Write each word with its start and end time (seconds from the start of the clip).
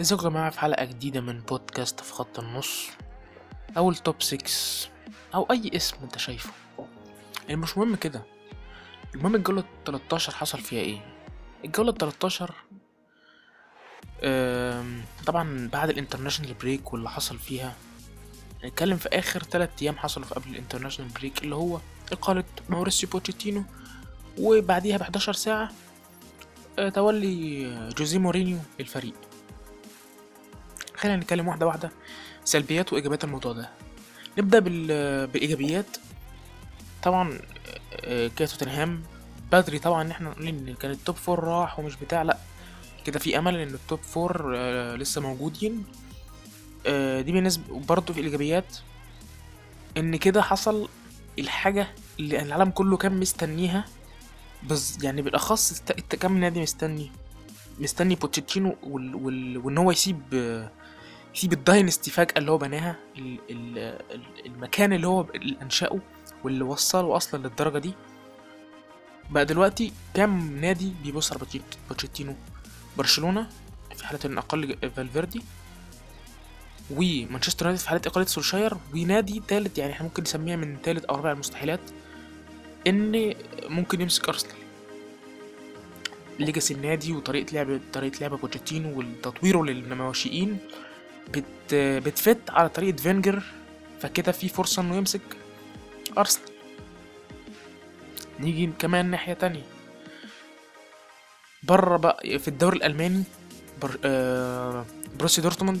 ازيكم 0.00 0.24
يا 0.24 0.30
جماعة 0.30 0.50
في 0.50 0.60
حلقة 0.60 0.84
جديدة 0.84 1.20
من 1.20 1.40
بودكاست 1.40 2.00
في 2.00 2.12
خط 2.12 2.38
النص. 2.38 2.86
أو 3.76 3.90
ال 3.90 3.98
top 3.98 4.22
6 4.22 4.44
أو 5.34 5.42
أي 5.50 5.70
اسم 5.76 5.96
أنت 6.02 6.18
شايفه. 6.18 6.50
يعني 7.48 7.60
مش 7.60 7.78
مهم 7.78 7.94
كده. 7.96 8.22
المهم 9.14 9.34
الجولة 9.34 9.64
13 9.86 10.32
حصل 10.34 10.58
فيها 10.60 10.80
إيه؟ 10.80 11.00
الجولة 11.64 11.92
13 11.92 12.54
آم، 14.22 15.02
طبعا 15.26 15.68
بعد 15.72 15.90
ال 15.90 15.95
international 15.95 16.54
break 16.54 16.92
واللي 16.92 17.10
حصل 17.10 17.38
فيها 17.38 17.74
نتكلم 18.64 18.96
في 18.96 19.08
آخر 19.08 19.40
تلات 19.40 19.70
أيام 19.82 19.96
حصلوا 19.98 20.26
في 20.26 20.34
قبل 20.34 20.50
ال 20.50 20.54
international 20.54 21.10
break 21.12 21.42
اللي 21.42 21.54
هو 21.54 21.80
إقالة 22.12 22.44
ماوريسيو 22.68 23.08
بوتشيتينو 23.08 23.64
وبعديها 24.38 24.96
ب 24.96 25.00
11 25.02 25.32
ساعة 25.32 25.70
آه، 26.78 26.88
تولي 26.88 27.64
جوزيه 27.98 28.18
مورينيو 28.18 28.58
للفريق. 28.78 29.14
خلينا 31.00 31.16
نتكلم 31.16 31.48
واحدة 31.48 31.66
واحدة. 31.66 31.90
سلبيات 32.44 32.92
وإيجابيات 32.92 33.24
الموضوع 33.24 33.52
ده. 33.52 33.70
نبدأ 34.38 34.58
بال... 34.58 34.86
بالإيجابيات. 35.26 35.96
طبعا 37.02 37.38
آه، 38.00 38.30
كده 38.36 38.48
توتنهام. 38.48 39.02
بدري 39.52 39.78
طبعا 39.78 40.02
إن 40.02 40.10
إحنا 40.10 40.30
نقول 40.30 40.46
إن 40.46 40.74
كان 40.74 40.90
ال 40.90 40.97
top 40.97 41.16
four 41.16 41.44
راح 41.44 41.78
ومش 41.78 41.96
بتاع 41.96 42.22
لأ. 42.22 42.38
كده 43.04 43.18
في 43.18 43.38
أمل 43.38 43.56
إن 43.56 43.74
ال 43.74 43.80
top 43.80 44.00
four 44.00 44.52
آه، 44.56 44.96
لسه 44.96 45.20
موجودين. 45.20 45.84
آه، 46.86 47.20
دي 47.20 47.32
بالنسبة 47.32 47.78
برضه 47.80 48.14
في 48.14 48.20
الإيجابيات 48.20 48.76
إن 49.96 50.16
كده 50.16 50.42
حصل 50.42 50.88
الحاجة 51.38 51.86
اللي 52.20 52.42
العالم 52.42 52.70
كله 52.70 52.96
كان 52.96 53.20
مستنيها. 53.20 53.84
بس 54.68 54.98
يعني 55.02 55.20
الت- 55.90 56.14
كام 56.14 56.38
نادي 56.38 56.60
مستني؟ 56.60 57.10
مستني 57.78 58.14
بوتشيتينو. 58.14 58.76
وإن 58.82 59.78
هو 59.78 59.90
يسيب 59.90 60.20
آه، 61.30 61.36
يسيب 61.36 61.52
ال 61.52 61.59
dynasty 61.59 62.10
فجأة 62.10 62.34
اللي 62.38 62.50
هو 62.50 62.58
بناها 62.58 62.96
ال... 63.18 63.38
ال... 63.50 63.78
ال- 64.10 64.46
المكان 64.46 64.92
اللي 64.92 65.06
هو 65.06 65.26
أنشأه 65.62 65.98
واللي 66.44 66.64
وصله 66.64 67.16
أصلا 67.16 67.42
للدرجة 67.48 67.78
دي. 67.78 67.94
بقى 69.30 69.44
دلوقتي 69.46 69.92
كام 70.14 70.56
نادي 70.60 70.92
بيبص 71.04 71.32
على 71.32 71.40
بوتشيتينو 71.88 72.34
برشلونة 72.98 73.46
في 73.96 74.06
حالة 74.06 74.20
إن 74.24 74.38
أقيل 74.38 74.76
فالفيردي 74.96 75.42
ومانشستر 76.90 77.66
يونايتد 77.66 77.82
في 77.82 77.88
حالة 77.88 78.00
إقالة 78.06 78.26
سولشاير 78.26 78.74
ونادي 78.94 79.42
تالت 79.48 79.78
يعني 79.78 79.92
إحنا 79.92 80.06
ممكن 80.06 80.22
نسميها 80.22 80.56
من 80.56 80.82
تالت 80.82 81.04
أو 81.04 81.16
رابع 81.16 81.32
المستحيلات 81.32 81.80
إن 82.86 83.34
ممكن 83.68 84.00
يمسك 84.00 84.28
أرسنال. 84.28 84.54
legacy 86.38 86.74
النادي 86.74 87.12
وطريقة 87.12 87.52
لعب 87.54 87.80
طريقة 87.92 88.20
لعب 88.20 88.30
بوتشيتينو 88.40 88.98
وتطويره 88.98 89.62
للناشئين 89.64 90.58
بت 91.34 91.74
بت 91.74 92.04
fit 92.04 92.50
على 92.50 92.68
طريقة 92.68 92.96
فينجر 92.96 93.42
فكده 94.00 94.32
في 94.32 94.48
فرصة 94.48 94.82
إنه 94.82 94.96
يمسك 94.96 95.20
أرسنال. 96.18 96.50
نيجي 98.40 98.70
كمان 98.78 99.06
ناحية 99.10 99.32
تانية. 99.32 99.62
بره 101.62 101.96
بقى 101.96 102.38
في 102.38 102.48
الدوري 102.48 102.76
الألماني 102.76 103.22
بر... 103.82 103.98
آه... 104.04 104.84
بروسيا 105.18 105.42
دورتموند 105.42 105.80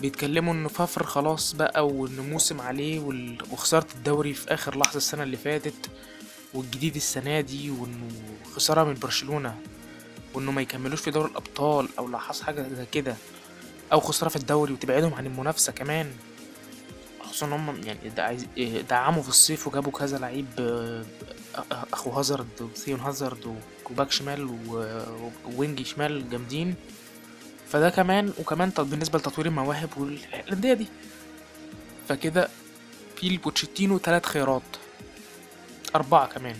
بيتكلموا 0.00 0.52
إنه 0.54 0.68
فافر 0.68 1.02
خلاص 1.06 1.52
بقى 1.52 1.86
وإنه 1.86 2.22
موسم 2.22 2.60
عليه 2.60 3.00
وال... 3.00 3.38
وخسارة 3.52 3.86
الدوري 3.94 4.34
في 4.34 4.54
آخر 4.54 4.78
لحظة 4.78 4.96
السنة 4.96 5.22
اللي 5.22 5.36
فاتت 5.36 5.90
والجديد 6.54 6.96
السنة 6.96 7.40
دي 7.40 7.70
وإنه 7.70 8.08
خسارة 8.54 8.84
من 8.84 8.94
برشلونة 8.94 9.58
وإنه 10.34 10.52
ما 10.52 10.62
يكملوش 10.62 11.00
في 11.00 11.10
دوري 11.10 11.30
الأبطال 11.30 11.88
أو 11.98 12.08
لو 12.08 12.18
حصل 12.18 12.44
حاجة 12.44 12.62
زي 12.76 12.86
كده. 12.92 13.16
أو 13.92 14.00
خسارة 14.00 14.28
في 14.28 14.36
الدوري 14.36 14.72
وتبعدهم 14.72 15.14
عن 15.14 15.26
المنافسة 15.26 15.72
كمان. 15.72 16.12
خصوصا 17.20 17.46
إن 17.46 17.52
هم 17.52 17.80
يعني 17.84 18.46
إيه، 18.56 18.80
دعموا 18.80 19.22
في 19.22 19.28
الصيف 19.28 19.66
وجابوا 19.66 19.92
كذا 19.92 20.18
لعيب 20.18 20.46
آه، 20.58 21.04
أخو 21.92 22.10
هازارد 22.10 22.48
وثيون 22.60 23.00
هازارد 23.00 23.56
وباك 23.90 24.10
شمال 24.10 24.58
ووينج 25.46 25.82
شمال 25.82 26.30
جامدين. 26.30 26.74
فده 27.68 27.90
كمان 27.90 28.32
وكمان 28.38 28.70
طب 28.70 28.90
بالنسبة 28.90 29.18
لتطوير 29.18 29.46
المواهب 29.46 29.88
والأندية 29.96 30.72
دي. 30.72 30.86
فكده 32.08 32.48
في 33.16 33.26
البوتشيتينو 33.26 33.98
تلات 33.98 34.26
خيارات. 34.26 34.62
أربعة 35.94 36.26
كمان. 36.26 36.56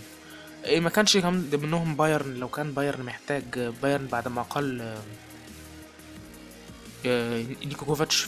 إيه 0.65 0.79
ما 0.79 0.89
كانش 0.89 1.17
منهم 1.17 1.95
بايرن. 1.95 2.33
لو 2.33 2.47
كان 2.47 2.71
بايرن 2.71 3.03
محتاج 3.03 3.59
بايرن 3.81 4.05
بعد 4.05 4.27
ما 4.27 4.45
آه، 4.81 4.97
نيكو 7.05 7.85
كوفاتش 7.85 8.27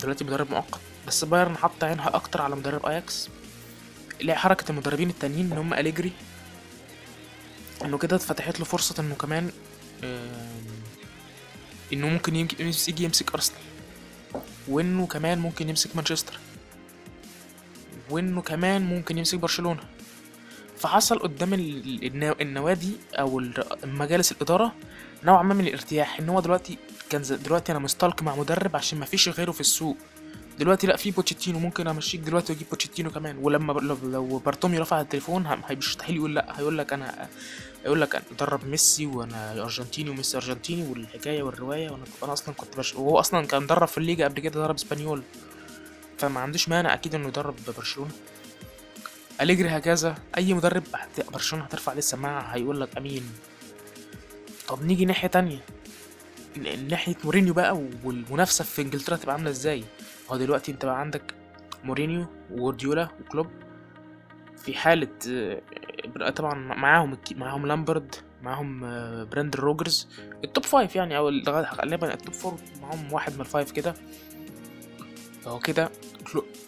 دلوقتي 0.00 0.24
مدرب 0.24 0.50
مؤقت. 0.50 0.80
بس 1.06 1.24
بايرن 1.24 1.56
حط 1.56 1.84
عينها 1.84 2.16
أكتر 2.16 2.42
على 2.42 2.56
مدرب 2.56 2.86
أياكس. 2.86 3.28
لا 4.20 4.34
حركة 4.34 4.70
المدربين 4.70 5.10
التانيين 5.10 5.52
إن 5.52 5.58
هم 5.58 5.74
أليجري 5.74 6.12
إنه 7.84 7.98
كده 7.98 8.16
اتفتحت 8.16 8.58
له 8.58 8.64
فرصة 8.64 8.94
إنه 9.00 9.14
كمان 9.14 9.50
إنه 11.92 12.08
ممكن 12.08 12.36
يجي 12.36 13.04
يمسك 13.04 13.34
أرسنال. 13.34 13.60
وإنه 14.68 15.06
كمان 15.06 15.38
ممكن 15.38 15.68
يمسك 15.68 15.96
مانشستر. 15.96 16.38
وإنه 18.10 18.42
كمان 18.42 18.82
ممكن 18.82 19.18
يمسك 19.18 19.38
برشلونة. 19.38 19.80
فحصل 20.78 21.18
قدام 21.18 21.54
النوادي 22.40 22.92
أو 23.14 23.38
ال- 23.38 23.64
مجالس 23.84 24.32
الإدارة 24.32 24.72
نوعا 25.24 25.42
ما 25.42 25.54
من 25.54 25.66
الارتياح 25.66 26.18
إن 26.20 26.28
هو 26.28 26.40
دلوقتي 26.40 26.78
كان 27.14 27.38
دلوقتي 27.42 27.72
أنا 27.72 27.78
مستلق 27.78 28.22
مع 28.22 28.36
مدرب 28.36 28.76
عشان 28.76 28.98
ما 28.98 29.06
فيش 29.06 29.28
غيره 29.28 29.52
في 29.52 29.60
السوق. 29.60 29.96
دلوقتي 30.58 30.86
لأ 30.86 30.96
في 30.96 31.10
بوتشيتينو 31.10 31.58
ممكن 31.58 31.86
أمشيك 31.86 32.20
دلوقتي 32.20 32.52
وأجيب 32.52 32.68
بوتشيتينو 32.68 33.10
كمان. 33.10 33.38
ولما 33.38 33.72
لو, 33.72 33.96
لو 34.04 34.38
بارتوميو 34.38 34.80
رفع 34.80 35.00
التليفون 35.00 35.60
مستحيل 35.70 36.16
يقول 36.16 36.34
لأ. 36.34 36.58
هيقول 36.58 36.78
لك 36.78 36.92
أنا 36.92 37.28
يقول 37.84 38.00
لك 38.00 38.14
أنا 38.14 38.24
بدرب 38.32 38.66
ميسي 38.66 39.06
وأنا 39.06 39.62
أرجنتيني 39.62 40.10
وميسي 40.10 40.36
أرجنتيني 40.36 40.90
والحكاية 40.90 41.42
والرواية 41.42 41.90
وأنا 41.90 42.04
أنا 42.22 42.32
أصلا 42.32 42.54
كنت 42.54 42.76
بش... 42.78 42.94
وهو 42.94 43.20
أصلا 43.20 43.46
كان 43.46 43.66
درب 43.66 43.88
في 43.88 43.98
الليجا 43.98 44.24
قبل 44.24 44.40
كده 44.40 44.60
درب 44.60 44.74
إسبانيول. 44.74 45.22
فما 46.18 46.40
عندوش 46.40 46.68
مانع 46.68 46.94
أكيد 46.94 47.14
إنه 47.14 47.28
يدرب 47.28 47.54
برشلونة. 47.76 48.10
أليجري 49.40 49.68
هكذا. 49.68 50.14
أي 50.36 50.54
مدرب 50.54 50.82
برشلونة 51.32 51.64
هترفع 51.64 51.90
عليه 51.90 51.98
السماعه 51.98 52.42
هيقول 52.42 52.80
لك 52.80 52.96
أمين. 52.96 53.32
طب 54.68 54.82
نيجي 54.82 55.04
ناحية 55.04 55.28
تانية. 55.28 55.64
ناحية 56.90 57.16
مورينيو 57.24 57.54
بقى 57.54 57.80
والمنافسة 58.04 58.64
في 58.64 58.82
إنجلترا 58.82 59.16
تبقى 59.16 59.34
عاملة 59.34 59.50
إزاي؟ 59.50 59.84
هو 60.30 60.36
دلوقتي 60.36 60.72
أنت 60.72 60.84
بقى 60.84 61.00
عندك 61.00 61.34
مورينيو 61.84 62.26
وجوارديولا 62.50 63.08
وكلوب 63.20 63.46
في 64.56 64.74
حالة 64.74 65.08
آه، 65.30 66.30
طبعا 66.30 66.54
معاهم 66.54 67.18
معاهم 67.36 67.66
لامبارد 67.66 68.14
معاهم 68.42 68.84
آه، 68.84 69.24
براندن 69.24 69.58
روجرز 69.58 70.08
ال 70.44 70.49
top 70.49 70.64
five 70.64 70.96
يعني 70.96 71.16
أو 71.16 71.28
غالبا 71.48 72.14
ال 72.14 72.19
top 72.19 72.34
four 72.34 72.54
معاهم 72.82 73.12
واحد 73.12 73.34
من 73.34 73.40
ال 73.40 73.46
five 73.46 73.70
كده. 73.72 73.94
فهو 75.42 75.58
كده 75.58 75.90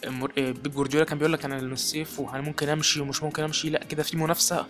آه، 0.06 0.28
بيب 0.36 0.72
جوارديولا 0.72 1.04
كان 1.06 1.18
بيقول 1.18 1.32
لك 1.32 1.44
أنا 1.44 1.58
الصيف 1.58 2.20
وأنا 2.20 2.40
ممكن 2.40 2.68
أمشي 2.68 3.00
ومش 3.00 3.22
ممكن 3.22 3.42
أمشي 3.42 3.70
لأ 3.70 3.84
كده 3.84 4.02
في 4.02 4.16
منافسة 4.16 4.66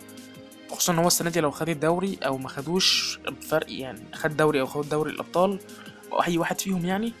خصوصا 0.71 0.93
إن 0.93 0.99
هو 0.99 1.07
السنة 1.07 1.29
دي 1.29 1.39
لو 1.39 1.51
خد 1.51 1.69
الدوري 1.69 2.17
أو 2.25 2.37
ما 2.37 2.49
خدوش 2.49 3.19
بفرق 3.27 3.65
يعني 3.71 3.99
خد 4.13 4.37
دوري 4.37 4.61
أو 4.61 4.65
خد 4.65 4.89
دوري 4.89 5.11
الأبطال 5.11 5.59
أو 6.11 6.23
اي 6.23 6.37
واحد 6.37 6.61
فيهم 6.61 6.85
يعني 6.85 7.13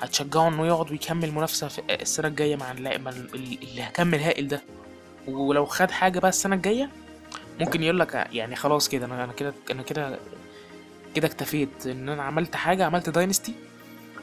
هتشجعه 0.00 0.48
إنه 0.48 0.66
يقعد 0.66 0.90
ويكمل 0.90 1.32
منافسة 1.32 1.68
في 1.68 1.82
السنة 1.90 2.28
الجاية 2.28 2.56
مع 2.56 2.72
مع 2.72 3.10
اللي 3.10 3.82
هكمل 3.82 4.18
هائل 4.18 4.48
ده. 4.48 4.62
ولو 5.28 5.66
خد 5.66 5.90
حاجة 5.90 6.18
بقى 6.18 6.28
السنة 6.28 6.56
الجاية 6.56 6.90
ممكن 7.60 7.82
يقول 7.82 8.00
لك 8.00 8.28
يعني 8.32 8.56
خلاص 8.56 8.88
كده 8.88 9.06
أنا 9.06 9.24
أنا 9.24 9.32
كده 9.32 9.54
أنا 9.70 9.82
كده 9.82 10.18
كده 11.14 11.26
اكتفيت 11.28 11.86
إن 11.86 12.08
أنا 12.08 12.22
عملت 12.22 12.56
حاجة 12.56 12.84
عملت 12.84 13.08
dynasty 13.10 13.54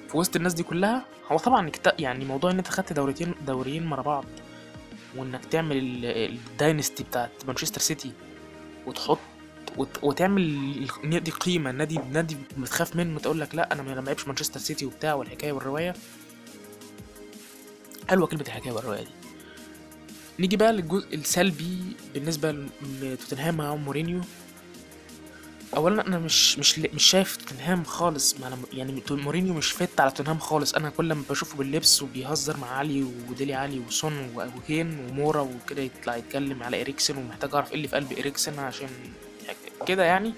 في 0.09 0.17
وسط 0.17 0.35
الناس 0.35 0.53
دي 0.53 0.63
كلها. 0.63 1.05
هو 1.31 1.37
طبعا 1.37 1.71
يعني 1.99 2.25
موضوع 2.25 2.51
إن 2.51 2.57
أنت 2.57 2.67
خدت 2.67 2.93
دوريتين 2.93 3.33
دوريين 3.47 3.91
ورا 3.91 4.01
بعض 4.01 4.25
وإنك 5.15 5.45
تعمل 5.45 5.77
ال- 5.77 6.05
ال 6.05 6.17
dynasty 6.17 7.03
بتاعت 7.03 7.31
مانشستر 7.47 7.81
سيتي 7.81 8.11
وتحط 8.87 9.19
وت... 9.77 10.03
وتعمل 10.03 10.41
النادي 11.03 11.31
قيمة 11.31 11.69
النادي 11.69 11.99
نادي 12.11 12.37
بتخاف 12.57 12.95
منه 12.95 13.19
تقول 13.19 13.39
لك 13.39 13.55
لا 13.55 13.73
أنا 13.73 13.81
ما 13.83 14.01
لعبش 14.01 14.27
مانشستر 14.27 14.59
سيتي 14.59 14.85
وبتاع 14.85 15.13
والحكاية 15.13 15.51
والرواية. 15.51 15.93
حلوة 18.09 18.27
كلمة 18.27 18.41
الحكاية 18.47 18.71
والرواية 18.71 19.03
دي. 19.03 19.09
نيجي 20.39 20.57
بقى 20.57 20.73
للجزء 20.73 21.15
السلبي 21.15 21.79
بالنسبة 22.13 22.51
ل- 22.51 22.69
لتوتنهام 23.01 23.57
مع 23.57 23.75
مورينيو. 23.75 24.21
اولا 25.75 26.07
أنا 26.07 26.19
مش 26.19 26.59
مش 26.59 26.79
مش 26.79 27.03
شايف 27.03 27.35
توتنهام 27.35 27.83
خالص. 27.83 28.39
مع 28.39 28.51
يعني 28.73 29.03
مورينيو 29.11 29.53
مش 29.53 29.71
fit 29.71 29.99
على 29.99 30.11
توتنهام 30.11 30.39
خالص. 30.39 30.73
أنا 30.73 30.89
كل 30.89 31.13
ما 31.13 31.23
بشوفه 31.29 31.57
باللبس 31.57 32.01
وبيهزر 32.01 32.57
مع 32.57 32.67
علي 32.67 33.03
وديلي 33.29 33.53
علي 33.53 33.79
وسون 33.79 34.33
وكين 34.57 34.99
ومورا 34.99 35.41
وكده 35.41 35.81
يطلع 35.81 36.15
يتكلم 36.15 36.63
على 36.63 36.81
اريكسن 36.81 37.17
ومحتاج 37.17 37.53
أعرف 37.55 37.69
إيه 37.69 37.75
اللي 37.75 37.87
في 37.87 37.95
قلب 37.95 38.11
اريكسن 38.11 38.59
عشان 38.59 38.89
كده 39.87 40.03
يعني. 40.03 40.33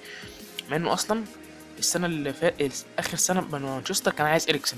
مع 0.70 0.76
إنه 0.76 0.94
أصلا 0.94 1.24
السنة 1.80 2.06
اللي 2.06 2.34
فاتت 2.34 2.86
آخر 3.00 3.18
سنة 3.18 3.42
من 3.42 3.62
مانشستر 3.62 4.12
كان 4.12 4.28
عايز 4.28 4.50
اريكسن 4.50 4.78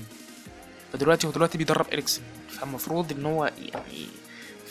فدلوقتي 0.92 1.26
هو 1.26 1.30
دلوقتي 1.30 1.58
بيدرب 1.58 1.86
اريكسن 1.92 2.22
فالمفروض 2.50 3.12
إن 3.12 3.26
هو 3.26 3.44
يعني 3.44 4.06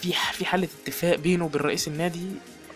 في 0.01 0.13
في 0.33 0.45
حالة 0.45 0.68
اتفاق 0.83 1.15
بينه 1.15 1.45
وبين 1.45 1.62
رئيس 1.62 1.88
النادي 1.88 2.25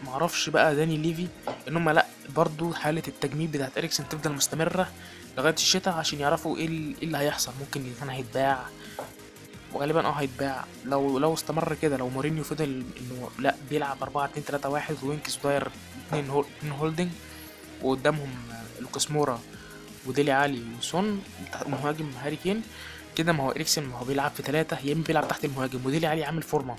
معرفش 0.06 0.50
بقى 0.50 0.76
داني 0.76 0.98
ليفي 0.98 1.28
ان 1.68 1.76
هم 1.78 1.90
لا 1.90 2.06
برضو 2.36 2.74
حالة 2.74 3.04
التجميد 3.08 3.52
بتاعت 3.52 3.78
إريكسن 3.78 4.10
تفضل 4.10 4.32
مستمرة 4.32 4.88
لغاية 5.38 5.54
الشتاء 5.54 5.94
عشان 5.94 6.20
يعرفوا 6.20 6.58
إيه 6.58 6.68
إيه 6.68 6.94
اللي 7.04 7.18
هيحصل. 7.18 7.52
ممكن 7.60 7.92
كان 8.00 8.10
هيتباع. 8.10 8.66
وغالبا 9.74 10.06
آه 10.06 10.12
هيتباع. 10.12 10.66
لو 10.86 11.20
لو 11.20 11.34
استمر 11.34 11.74
كده 11.82 11.98
لو 11.98 12.10
مورينيو 12.10 12.44
فضل 12.44 12.64
إنه 13.00 13.30
لا 13.40 13.56
بيلعب 13.70 13.98
4 14.04 14.26
2 14.26 14.46
3 14.46 14.70
1 14.70 14.96
وينكس 15.04 15.40
هول 15.46 16.46
اتنين 16.58 16.72
holding 16.72 17.10
وقدامهم 17.82 18.30
لوكاس 18.80 19.12
مورا 19.12 19.40
وديلي 20.06 20.32
علي 20.32 20.62
وسون 20.80 21.22
مهاجم 21.68 22.10
هاري 22.24 22.36
كين. 22.36 22.62
كده 23.16 23.34
ما 23.34 23.44
هو 23.44 23.52
إريكسن 23.52 23.84
ما 23.84 23.98
هو 23.98 24.06
بيلعب 24.06 24.32
في 24.32 24.44
ثلاثة 24.44 24.78
يا 24.84 24.94
إما 24.94 25.04
بيلعب 25.04 25.28
تحت 25.28 25.46
المهاجم 25.46 25.86
وديلي 25.86 26.08
علي 26.08 26.24
عامل 26.24 26.42
فورمة. 26.42 26.76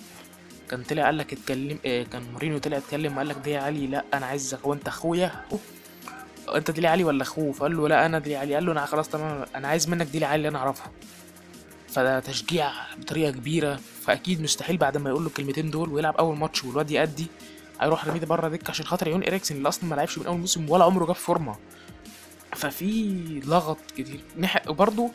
كان 0.70 0.82
طلع 0.82 1.04
قال 1.04 1.18
لك 1.18 1.32
اتكلم 1.32 1.78
آه، 1.86 2.02
كان 2.02 2.22
مورينيو 2.32 2.58
طلع 2.58 2.76
اتكلم 2.76 3.14
وقال 3.14 3.28
لك 3.28 3.36
ديلي 3.36 3.56
علي 3.56 3.86
لا 3.86 4.04
أنا 4.14 4.26
عايزك 4.26 4.66
وانت 4.66 4.88
أخويا؟ 4.88 5.44
أنت 6.54 6.70
ديلي 6.70 6.88
علي 6.88 7.04
ولا 7.04 7.22
أخوه؟ 7.22 7.52
فقال 7.52 7.76
له 7.76 7.88
لا 7.88 8.06
أنا 8.06 8.18
ديلي 8.18 8.36
علي. 8.36 8.54
قال 8.54 8.66
له 8.66 8.72
أنا 8.72 8.86
خلاص 8.86 9.08
تمام 9.08 9.44
أنا 9.54 9.68
عايز 9.68 9.88
منك 9.88 10.06
ديلي 10.06 10.24
علي 10.26 10.36
اللي 10.36 10.48
أنا 10.48 10.58
اعرفه 10.58 10.90
فده 11.88 12.20
تشجيع 12.20 12.70
بطريقة 12.98 13.30
كبيرة 13.30 13.80
فأكيد 14.02 14.42
مستحيل 14.42 14.76
بعد 14.76 14.96
ما 14.96 15.10
يقول 15.10 15.22
له 15.22 15.28
الكلمتين 15.28 15.70
دول 15.70 15.88
ويلعب 15.92 16.16
أول 16.16 16.36
ماتش 16.36 16.64
والواد 16.64 16.90
يأدي 16.90 17.26
هيروح 17.80 18.08
رميه 18.08 18.20
بره 18.20 18.48
دكة 18.48 18.70
عشان 18.70 18.86
خاطر 18.86 19.08
يون 19.08 19.22
إريكسن 19.24 19.56
اللي 19.56 19.68
أصلا 19.68 19.84
ما 19.90 19.94
لعبش 19.94 20.18
من 20.18 20.26
أول 20.26 20.38
موسم 20.38 20.70
ولا 20.70 20.84
عمره 20.84 21.06
جاب 21.06 21.14
فورمة. 21.14 21.56
ففي 22.56 23.14
لغط 23.46 23.78
كتير. 23.96 24.20
وبرضه 24.68 25.10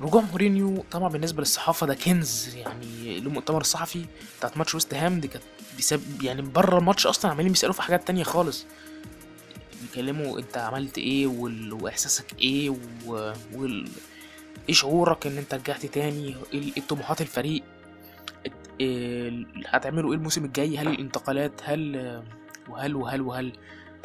رجوع 0.00 0.22
مورينيو 0.22 0.84
طبعا 0.90 1.08
بالنسبة 1.08 1.40
للصحافة 1.40 1.86
ده 1.86 1.94
كنز 1.94 2.54
يعني 2.56 3.18
المؤتمر 3.18 3.60
الصحفي 3.60 4.04
بتاعت 4.38 4.56
ماتش 4.56 4.74
ويست 4.74 4.94
هام 4.94 5.20
دي 5.20 5.28
كانت 5.28 5.44
بيسب 5.76 6.22
يعني 6.22 6.42
بره 6.42 6.78
الماتش 6.78 7.06
أصلا 7.06 7.30
عمالين 7.30 7.52
بيسألوا 7.52 7.74
في 7.74 7.82
حاجات 7.82 8.06
تانية 8.06 8.22
خالص. 8.22 8.66
بيكلموا 9.82 10.38
أنت 10.38 10.56
عملت 10.58 10.98
إيه 10.98 11.26
وال... 11.26 11.72
وإحساسك 11.72 12.26
إيه 12.38 12.70
و... 12.70 13.32
وال... 13.54 13.88
إيه 14.68 14.74
شعورك 14.74 15.26
إن 15.26 15.38
أنت 15.38 15.54
رجعت 15.54 15.86
تاني؟ 15.86 16.36
إيه 16.54 16.72
إيه 16.76 16.82
طموحات 16.88 17.20
الفريق؟ 17.20 17.62
إيه 18.80 19.46
هتعملوا 19.66 20.10
إيه 20.10 20.16
الموسم 20.18 20.44
الجاي؟ 20.44 20.78
هل 20.78 20.88
الانتقالات؟ 20.88 21.60
هل 21.64 22.22
وهل 22.68 22.94
وهل 22.96 23.20
وهل؟ 23.20 23.52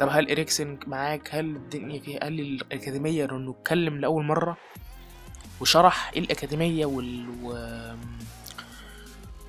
طب 0.00 0.08
هل 0.10 0.30
إريكسن 0.30 0.78
معاك؟ 0.86 1.28
هل 1.34 1.44
الدنيا 1.56 2.00
فيها؟ 2.00 2.24
هل 2.28 2.40
الأكاديمية؟ 2.40 3.24
انه 3.24 3.50
اتكلم 3.50 3.98
لأول 4.00 4.24
مرة 4.24 4.56
وشرح 5.60 6.10
إيه 6.14 6.20
الأكاديمية 6.20 6.86
وال 6.86 7.26
و... 7.42 7.52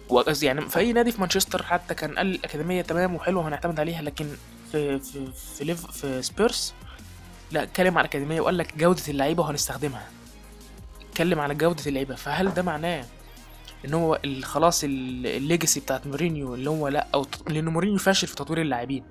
وقصدي 0.09 0.45
يعني 0.45 0.61
في 0.69 0.79
أي 0.79 0.93
نادي 0.93 1.11
في 1.11 1.21
مانشستر 1.21 1.63
حتى 1.63 1.93
كان 1.93 2.17
قال 2.17 2.27
الأكاديمية 2.35 2.81
تمام 2.81 3.15
وحلوة 3.15 3.47
هنعتمد 3.47 3.79
عليها 3.79 4.01
لكن 4.01 4.27
في 4.71 4.99
في 4.99 5.27
في, 5.57 5.63
ليف 5.63 5.85
في 5.91 6.21
سبيرس 6.21 6.73
لا 7.51 7.63
اتكلم 7.63 7.97
على 7.97 8.05
الأكاديمية 8.05 8.41
وقال 8.41 8.57
لك 8.57 8.77
جودة 8.77 9.01
اللعيبة 9.07 9.43
وهنستخدمها. 9.43 10.07
اتكلم 11.09 11.39
على 11.39 11.55
جودة 11.55 11.83
اللعيبة 11.87 12.15
فهل 12.15 12.53
ده 12.53 12.61
معناه 12.61 13.05
إن 13.85 13.93
هو 13.93 14.19
خلاص 14.43 14.83
ال- 14.83 15.27
ال 15.27 15.35
legacy 15.35 15.79
بتاعت 15.79 16.07
مورينيو 16.07 16.55
اللي 16.55 16.69
هو 16.69 16.87
لا 16.87 17.07
أو 17.13 17.25
لأن 17.49 17.65
مورينيو 17.69 17.97
فاشل 17.97 18.27
في 18.27 18.35
تطوير 18.35 18.61
اللاعبين. 18.61 19.03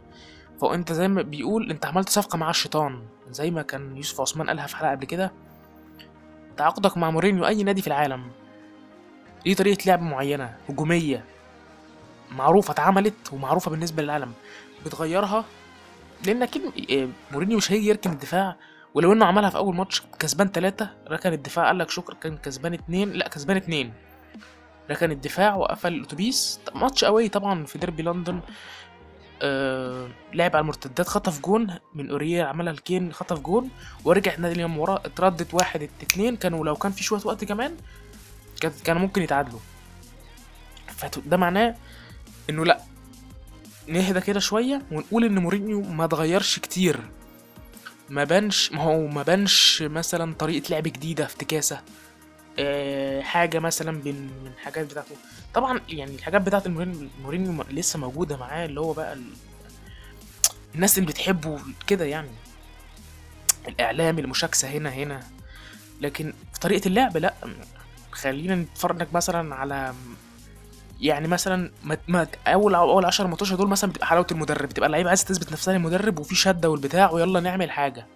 فأنت 0.61 0.93
زي 0.93 1.09
ما 1.09 1.23
بيقول 1.23 1.71
أنت 1.71 1.87
عملت 1.87 2.09
صفقة 2.09 2.37
مع 2.37 2.51
الشيطان 2.51 3.03
زي 3.31 3.51
ما 3.51 3.63
كان 3.63 3.97
يوسف 3.97 4.21
عثمان 4.21 4.49
قالها 4.49 4.67
في 4.67 4.77
حلقة 4.77 4.91
قبل 4.91 5.05
كده 5.05 5.33
تعاقدك 6.63 6.97
مع 6.97 7.11
مورينيو 7.11 7.47
أي 7.47 7.63
نادي 7.63 7.83
في 7.83 7.87
العالم. 7.87 8.31
ليه 9.47 9.55
طريقة 9.55 9.87
لعب 9.87 10.03
معينة 10.03 10.57
هجومية 10.69 11.25
معروفة 12.31 12.73
اتعملت 12.73 13.33
ومعروفة 13.33 13.71
بالنسبة 13.71 14.03
للعالم 14.03 14.33
بتغيرها؟ 14.87 15.45
لأن 16.27 16.43
أكيد 16.43 16.63
إيه، 16.91 17.09
مورينيو 17.33 17.57
مش 17.57 17.73
هيجي 17.73 17.89
يركن 17.89 18.11
الدفاع 18.11 18.57
ولو 18.95 19.13
إنه 19.13 19.27
عملها 19.27 19.51
في 19.51 19.57
أول 19.57 19.77
ماتش 19.77 20.03
كسبان 20.19 20.49
ثلاثة 20.49 20.91
ركن 21.09 21.33
الدفاع 21.33 21.67
قال 21.67 21.79
لك 21.79 21.91
شكرا 21.91 22.15
كان 22.15 22.37
كسبان 22.37 22.73
اتنين 22.75 23.13
لا 23.13 23.29
كسبان 23.29 23.57
اتنين. 23.57 23.93
ركن 24.91 25.11
الدفاع 25.11 25.55
وقفل 25.55 25.93
الاتوبيس 25.95 26.61
ماتش 26.75 27.05
قوي 27.05 27.29
طبعا 27.29 27.65
في 27.65 27.79
ديربي 27.79 28.03
لندن. 28.03 28.41
آه 29.43 30.09
لعب 30.35 30.57
على 30.57 30.63
المرتدات 30.63 31.09
خطف 31.09 31.41
جون 31.41 31.79
من 31.95 32.11
اوريير 32.11 32.47
عملها 32.47 32.73
الكين 32.73 33.13
خطف 33.13 33.39
جون 33.41 33.71
ورجع 34.05 34.35
النادي 34.35 34.55
اليوم 34.55 34.79
وراه 34.79 35.03
اتردت 35.05 35.55
واحد 35.55 35.89
اتنين 36.03 36.37
كانوا 36.37 36.65
لو 36.65 36.77
كان 36.77 36.93
في 36.93 37.03
شوية 37.03 37.21
وقت 37.25 37.45
كمان 37.45 37.77
كان 38.61 38.73
كانوا 38.85 39.03
ممكن 39.03 39.23
يتعادلوا. 39.23 39.61
فده 40.87 41.37
معناه 41.37 41.75
إنه 42.51 42.65
لأ 42.65 42.81
نهدى 43.87 44.21
كده 44.21 44.41
شوية 44.41 44.83
ونقول 44.93 45.25
إن 45.25 45.39
مورينيو 45.39 45.81
ما 45.83 46.05
اتغيرش 46.05 46.59
كتير. 46.59 47.01
ما 48.09 48.25
بانش 48.25 48.73
ما 48.73 48.83
هو 48.83 49.07
ما 49.07 49.23
بانش 49.23 49.83
مثلا 49.83 50.35
طريقة 50.35 50.71
لعب 50.71 50.83
جديدة 50.83 51.25
افتكاسه 51.25 51.81
آه، 52.59 53.23
حاجة 53.23 53.59
مثلا 53.59 53.91
من 53.93 54.31
من 54.45 54.53
الحاجات 54.57 54.87
بتاعته. 54.87 55.17
طبعا 55.55 55.81
يعني 55.89 56.15
الحاجات 56.15 56.41
المورينيو 56.67 57.09
مورينيو 57.23 57.65
لسه 57.71 57.99
موجودة 57.99 58.37
معاه 58.37 58.65
اللي 58.65 58.81
هو 58.81 58.93
بقى 58.93 59.13
ال... 59.13 59.23
الناس 60.75 60.99
اللي 60.99 61.09
بتحبه 61.09 61.59
كده 61.87 62.05
يعني. 62.05 62.31
الإعلام 63.69 64.19
المشاكسة 64.19 64.69
هنا 64.69 64.91
هنا. 64.91 65.21
لكن 66.01 66.33
في 66.53 66.61
طريقة 66.61 66.87
اللعب 66.89 67.17
لا. 67.17 67.35
خلينا 68.13 68.55
نتفرج 68.55 69.07
مثلا 69.13 69.55
على 69.55 69.95
يعني 71.01 71.29
مثلا 71.29 71.71
ما 72.09 72.27
أول 72.47 72.75
أول 72.75 73.05
10 73.05 73.27
ماتشات 73.27 73.59
دول 73.59 73.69
مثلا 73.69 73.91
بتبقى 73.91 74.07
حلاوة 74.07 74.27
المدرب. 74.31 74.69
بتبقى 74.69 74.87
اللعيبة 74.87 75.09
عايزة 75.09 75.25
تثبت 75.25 75.53
نفسها 75.53 75.75
للمدرب 75.75 76.19
وفي 76.19 76.35
شدة 76.35 76.71
والبتاع 76.71 77.11
ويلا 77.11 77.41
نعمل 77.41 77.71
حاجة. 77.71 78.07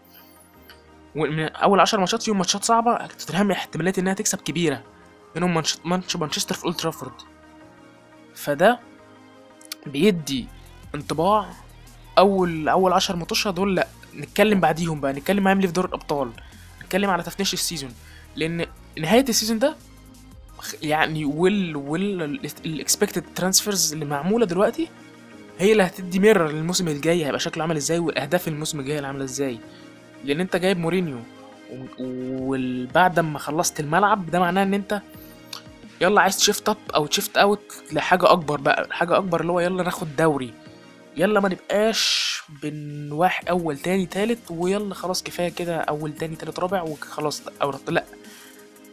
ومن 1.17 1.41
أول 1.41 1.81
10 1.81 2.01
ماتشات 2.01 2.23
فيهم 2.23 2.39
ماتشات 2.39 2.65
صعبة 2.65 3.07
توتنهام 3.07 3.51
احتمالية 3.51 3.93
إنها 3.99 4.15
تكسب 4.15 4.39
كبيرة. 4.39 4.83
منهم 5.37 5.63
مانشستر 6.15 6.55
في 6.55 6.65
أولد 6.65 6.77
ترافورد. 6.77 7.13
فده 8.37 8.79
بيدي 9.87 10.47
انطباع 10.95 11.47
أول 12.19 12.69
أول 12.69 12.93
10 12.93 13.17
ماتشات 13.17 13.55
دول 13.55 13.77
لأ 13.77 13.87
نتكلم 14.17 14.61
بعديهم 14.61 15.01
بقى 15.01 15.13
نتكلم 15.13 15.47
هيعمل 15.47 15.61
إيه 15.61 15.67
في 15.67 15.73
دوري 15.73 15.89
الأبطال 15.89 16.31
نتكلم 16.85 17.11
على 17.11 17.23
تفنيش 17.23 17.55
ال 17.55 17.60
season 17.60 17.91
لأن 18.37 18.67
نهاية 18.99 19.25
ال 19.29 19.33
season 19.33 19.59
ده 19.59 19.77
يعني 20.83 21.25
وال 21.25 21.77
وال 21.77 22.23
ال 22.65 22.71
expected 22.71 23.25
transfers 23.35 23.93
اللي 23.93 24.05
معمولة 24.05 24.47
دلوقتي 24.47 24.89
هي 25.59 25.73
اللي 25.73 25.83
هتدي 25.83 26.19
mirror 26.19 26.49
للموسم 26.53 26.89
الجاي 26.89 27.27
هيبقى 27.27 27.41
شكله 27.41 27.63
عامل 27.63 27.77
إزاي 27.77 27.99
والأهداف 27.99 28.49
الموسم 28.49 28.81
الجاي 28.81 28.97
اللي 28.97 29.07
عاملة 29.09 29.25
إزاي. 29.25 29.59
لأن 30.25 30.41
أنت 30.41 30.57
جايب 30.57 30.79
مورينيو 30.79 31.19
وبعد 31.99 33.21
ما 33.21 33.39
خلصت 33.39 33.81
الملعب 33.81 34.31
ده 34.31 34.41
معناه 34.41 34.63
إن 34.63 34.75
أنت 34.75 35.03
يلا 36.01 36.21
عايز 36.21 36.37
تـ 36.37 36.42
shift 36.42 36.69
up 36.69 36.77
أو 36.95 37.07
تـ 37.07 37.12
shift 37.12 37.37
out 37.37 37.73
لحاجة 37.93 38.33
أكبر 38.33 38.61
بقى 38.61 38.89
حاجة 38.91 39.17
أكبر 39.17 39.41
اللي 39.41 39.53
هو 39.53 39.61
يلا 39.61 39.83
ناخد 39.83 40.17
دوري. 40.17 40.55
يلا 41.17 41.41
ما 41.41 41.49
نبقاش 41.49 42.43
بين 42.63 43.13
واحد 43.13 43.49
أول 43.49 43.79
تاني 43.79 44.07
تالت 44.07 44.51
ويلا 44.51 44.95
خلاص 44.95 45.23
كفاية 45.23 45.49
كده 45.49 45.77
أول 45.77 46.13
تاني 46.15 46.37
تالت 46.37 46.59
رابع 46.59 46.83
وخلاص 46.83 47.43
أو 47.63 47.75
لا 47.89 48.05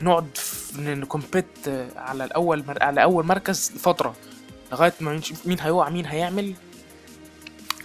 نقعد 0.02 0.38
نـ 0.76 0.85
compete 0.85 1.48
على 1.96 2.24
الأول 2.26 2.64
مر... 2.68 2.84
على 2.84 3.04
أول 3.04 3.26
مركز 3.26 3.72
فترة 3.72 4.16
لغاية 4.72 4.94
ما 5.00 5.14
نشوف 5.14 5.48
مين 5.48 5.60
هيقع 5.60 5.90
مين 5.90 6.06
هيعمل. 6.06 6.54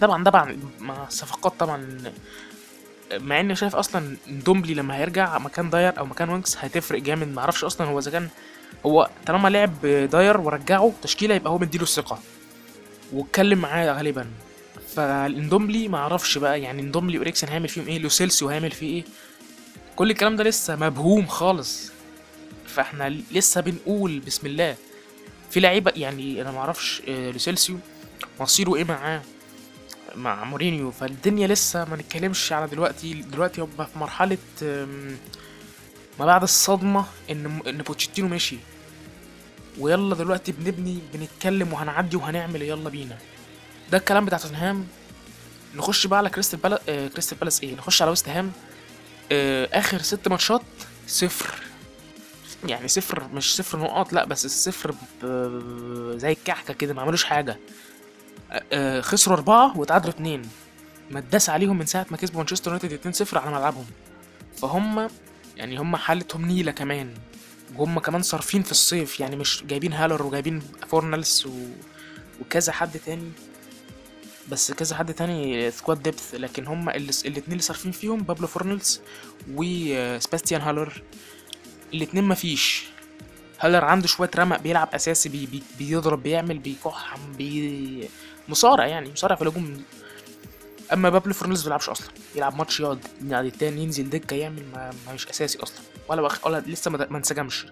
طبعا 0.01 0.23
طبعا 0.23 0.57
مع 0.79 1.07
الصفقات 1.07 1.53
طبعا 1.59 1.97
مع 3.13 3.39
إني 3.39 3.55
شايف 3.55 3.75
أصلا 3.75 4.17
ندومبلي 4.27 4.73
لما 4.73 4.97
هيرجع 4.97 5.37
مكان 5.37 5.69
داير 5.69 5.99
أو 5.99 6.05
مكان 6.05 6.29
وينكس 6.29 6.57
هتفرق 6.57 7.01
جامد. 7.01 7.27
معرفش 7.27 7.63
أصلا 7.63 7.87
هو 7.87 7.99
إذا 7.99 8.11
كان 8.11 8.29
هو 8.85 9.09
طالما 9.25 9.49
لعب 9.49 9.85
داير 9.85 10.41
ورجعه 10.41 10.93
تشكيلة 11.01 11.35
يبقى 11.35 11.51
هو 11.51 11.57
مديله 11.57 11.83
الثقة. 11.83 12.19
واتكلم 13.13 13.59
معاه 13.59 13.93
غالبا. 13.93 14.27
فاندومبلي 14.95 15.87
معرفش 15.87 16.37
بقى 16.37 16.61
يعني 16.61 16.81
إندومبلي 16.81 17.17
وإريكسن 17.17 17.47
هيعمل 17.47 17.67
فيهم 17.69 17.87
إيه؟ 17.87 17.99
لو 17.99 18.13
سيلسو 18.13 18.49
هيعمل 18.49 18.71
فيه 18.71 18.95
إيه؟ 18.95 19.03
كل 19.95 20.11
الكلام 20.11 20.35
ده 20.35 20.43
لسه 20.43 20.75
مبهوم 20.75 21.27
خالص. 21.27 21.91
فإحنا 22.67 23.09
لسه 23.31 23.61
بنقول 23.61 24.19
بسم 24.19 24.47
الله. 24.47 24.75
في 25.51 25.59
لعيبة 25.59 25.91
يعني 25.95 26.41
أنا 26.41 26.51
معرفش 26.51 27.01
آه، 27.07 27.31
لو 27.31 27.44
سيلسو 27.44 27.77
مصيره 28.39 28.75
إيه 28.75 28.83
معاه؟ 28.83 29.21
مع 30.15 30.43
مورينيو. 30.43 30.91
فالدنيا 30.91 31.47
لسه 31.47 31.85
ما 31.85 31.95
نتكلمش 31.95 32.53
على 32.53 32.67
دلوقتي. 32.67 33.13
دلوقتي 33.13 33.61
هم 33.61 33.69
في 33.77 33.99
مرحلة 33.99 34.37
ما 36.19 36.25
بعد 36.25 36.43
الصدمة 36.43 37.05
إن 37.29 37.61
إن 37.67 37.77
بوتشيتينو 37.77 38.27
مشي 38.27 38.57
ويلا 39.79 40.15
دلوقتي 40.15 40.51
بنبني 40.51 40.99
بنتكلم 41.13 41.73
وهنعدي 41.73 42.15
وهنعمل 42.17 42.61
يلا 42.61 42.89
بينا. 42.89 43.17
ده 43.91 43.97
الكلام 43.97 44.25
بتاع 44.25 44.37
توتنهام. 44.37 44.87
نخش 45.75 46.07
بقى 46.07 46.17
على 46.19 46.29
كريستال 46.29 46.59
بالاس 46.59 46.79
آه 46.89 47.07
كريستال 47.07 47.37
بالاس 47.37 47.63
إيه؟ 47.63 47.75
نخش 47.75 48.01
على 48.01 48.09
ويست 48.09 48.29
هام. 48.29 48.51
آه، 49.31 49.69
آخر 49.73 50.01
ست 50.01 50.27
ماتشات 50.27 50.61
صفر. 51.07 51.59
يعني 52.65 52.87
صفر 52.87 53.27
مش 53.33 53.55
صفر 53.55 53.79
نقط 53.79 54.13
لا 54.13 54.25
بس 54.25 54.45
الصفر 54.45 54.95
زي 56.17 56.31
الكحكة 56.31 56.73
كده 56.73 56.93
ما 56.93 57.01
عملوش 57.01 57.23
حاجة. 57.23 57.59
آه، 58.51 58.63
آه، 58.73 59.01
خسروا 59.01 59.37
أربعة 59.37 59.77
وتعادلوا 59.77 60.13
اتنين. 60.13 60.41
ما 61.11 61.19
اتداس 61.19 61.49
عليهم 61.49 61.77
من 61.77 61.85
ساعة 61.85 62.05
ما 62.11 62.17
كسبوا 62.17 62.37
مانشستر 62.37 62.71
يونايتد 62.71 62.93
2-0 62.93 63.37
على 63.37 63.51
ملعبهم. 63.51 63.85
فهم 64.57 65.07
يعني 65.59 65.77
هم 65.77 65.95
حالتهم 65.95 66.45
نيلة 66.45 66.71
كمان. 66.71 67.13
وهم 67.75 67.99
كمان 67.99 68.21
صارفين 68.21 68.63
في 68.63 68.71
الصيف 68.71 69.19
يعني 69.19 69.35
مش 69.35 69.63
جايبين 69.67 69.93
هالر 69.93 70.23
وجايبين 70.23 70.61
فورنالس 70.87 71.45
و... 71.45 71.51
وكذا 72.41 72.71
حد 72.71 72.99
تاني. 73.05 73.31
بس 74.49 74.71
كذا 74.71 74.95
حد 74.95 75.13
تاني 75.13 75.71
squad 75.71 76.03
depth 76.03 76.35
لكن 76.35 76.67
هم 76.67 76.89
الاتنين 76.89 77.43
اللي 77.47 77.61
صارفين 77.61 77.91
فيهم 77.91 78.23
بابلو 78.23 78.47
فورنالس 78.47 79.01
وسباستيان 79.53 80.61
هالر 80.61 81.03
الاتنين 81.93 82.23
مفيش 82.23 82.85
هالر 83.59 83.85
عنده 83.85 84.07
شوية 84.07 84.29
رمق 84.35 84.61
بيلعب 84.61 84.89
أساسي 84.93 85.29
بي 85.29 85.45
بي 85.45 85.63
بيضرب 85.77 86.23
بيعمل 86.23 86.59
بيكح 86.59 87.17
بي 87.37 88.09
مصارع 88.49 88.87
يعني 88.87 89.11
مصارع 89.11 89.35
في 89.35 89.41
الهجوم 89.41 89.83
اما 90.93 91.09
بابلو 91.09 91.33
فورنالس 91.33 91.59
ما 91.59 91.63
بيلعبش 91.63 91.89
أصلا. 91.89 92.07
يلعب 92.35 92.55
ماتش 92.55 92.79
يقعد 92.79 92.99
يقعد 93.25 93.45
التاني 93.45 93.83
ينزل 93.83 94.09
دكة 94.09 94.35
يعمل 94.35 94.63
ما, 94.73 94.91
ما 95.07 95.13
مش 95.13 95.27
أساسي 95.27 95.59
أصلا. 95.63 95.77
ولا 96.07 96.21
بخ... 96.21 96.45
ولا 96.47 96.59
لسه 96.59 96.91
ما 96.91 97.07
ما 97.09 97.17
انسجمش. 97.17 97.65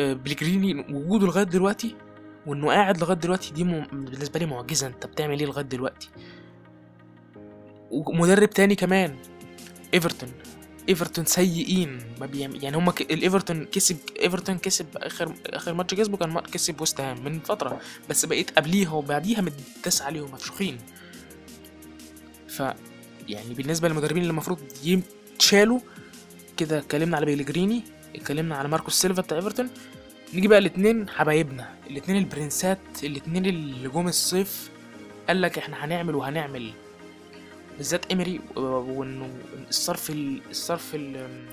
آه، 0.00 0.12
بليجريني 0.12 0.80
وجوده 0.90 1.26
لغاية 1.26 1.44
دلوقتي 1.44 1.94
وإنه 2.46 2.68
قاعد 2.68 3.00
لغاية 3.00 3.16
دلوقتي 3.16 3.52
دي 3.52 3.64
م... 3.64 3.86
بالنسبة 3.92 4.38
لي 4.40 4.46
معجزة. 4.46 4.86
أنت 4.86 5.06
بتعمل 5.06 5.40
إيه 5.40 5.46
لغاية 5.46 5.64
دلوقتي؟ 5.64 6.08
ومدرب 7.90 8.50
تاني 8.50 8.74
كمان 8.74 9.16
إيفرتون. 9.94 10.32
إيفرتون 10.88 11.24
سيئين. 11.24 12.00
ما 12.20 12.26
بيعمل 12.26 12.64
يعني 12.64 12.76
هما 12.76 12.92
ك... 12.92 13.00
الإيفرتون 13.00 13.64
كسب 13.64 13.96
إيفرتون 14.22 14.58
كسب 14.58 14.86
اخر 14.96 15.34
آخر 15.46 15.74
ماتش 15.74 15.94
كسبه 15.94 16.16
كان 16.16 16.28
ما- 16.30 16.40
كسب 16.40 16.80
ويست 16.80 17.00
هام 17.00 17.24
من 17.24 17.40
فترة. 17.40 17.80
بس 18.10 18.24
بقيت 18.24 18.50
قبليها 18.58 18.92
وبعديها 18.92 19.40
متداس 19.40 20.02
عليهم 20.02 20.32
مفشوخين. 20.32 20.78
ف 22.56 22.62
يعني 23.28 23.54
بالنسبة 23.54 23.88
للمدربين 23.88 24.22
اللي 24.22 24.30
المفروض 24.30 24.58
يتشالوا 24.84 25.80
كده 26.56 26.78
اتكلمنا 26.78 27.16
على 27.16 27.26
بيلجريني 27.26 27.82
اتكلمنا 28.16 28.56
على 28.56 28.68
ماركوس 28.68 28.94
سيلفا 28.94 29.22
بتاع 29.22 29.36
إيفرتون 29.36 29.70
نيجي 30.34 30.48
بقى 30.48 30.58
الاتنين 30.58 31.08
حبايبنا 31.08 31.74
الاتنين 31.90 32.18
البرنسات 32.22 32.78
الاتنين 33.02 33.46
اللي 33.46 33.88
جم 33.88 34.08
الصيف 34.08 34.70
قال 35.28 35.42
لك 35.42 35.58
إحنا 35.58 35.84
هنعمل 35.84 36.14
وهنعمل 36.14 36.72
بالذات 37.78 38.06
إيمري 38.06 38.40
و- 38.56 38.60
وإنه 38.60 39.30
الصرف 39.68 40.10
ال- 40.10 40.40
الصرف 40.50 40.94
ال- 40.94 41.46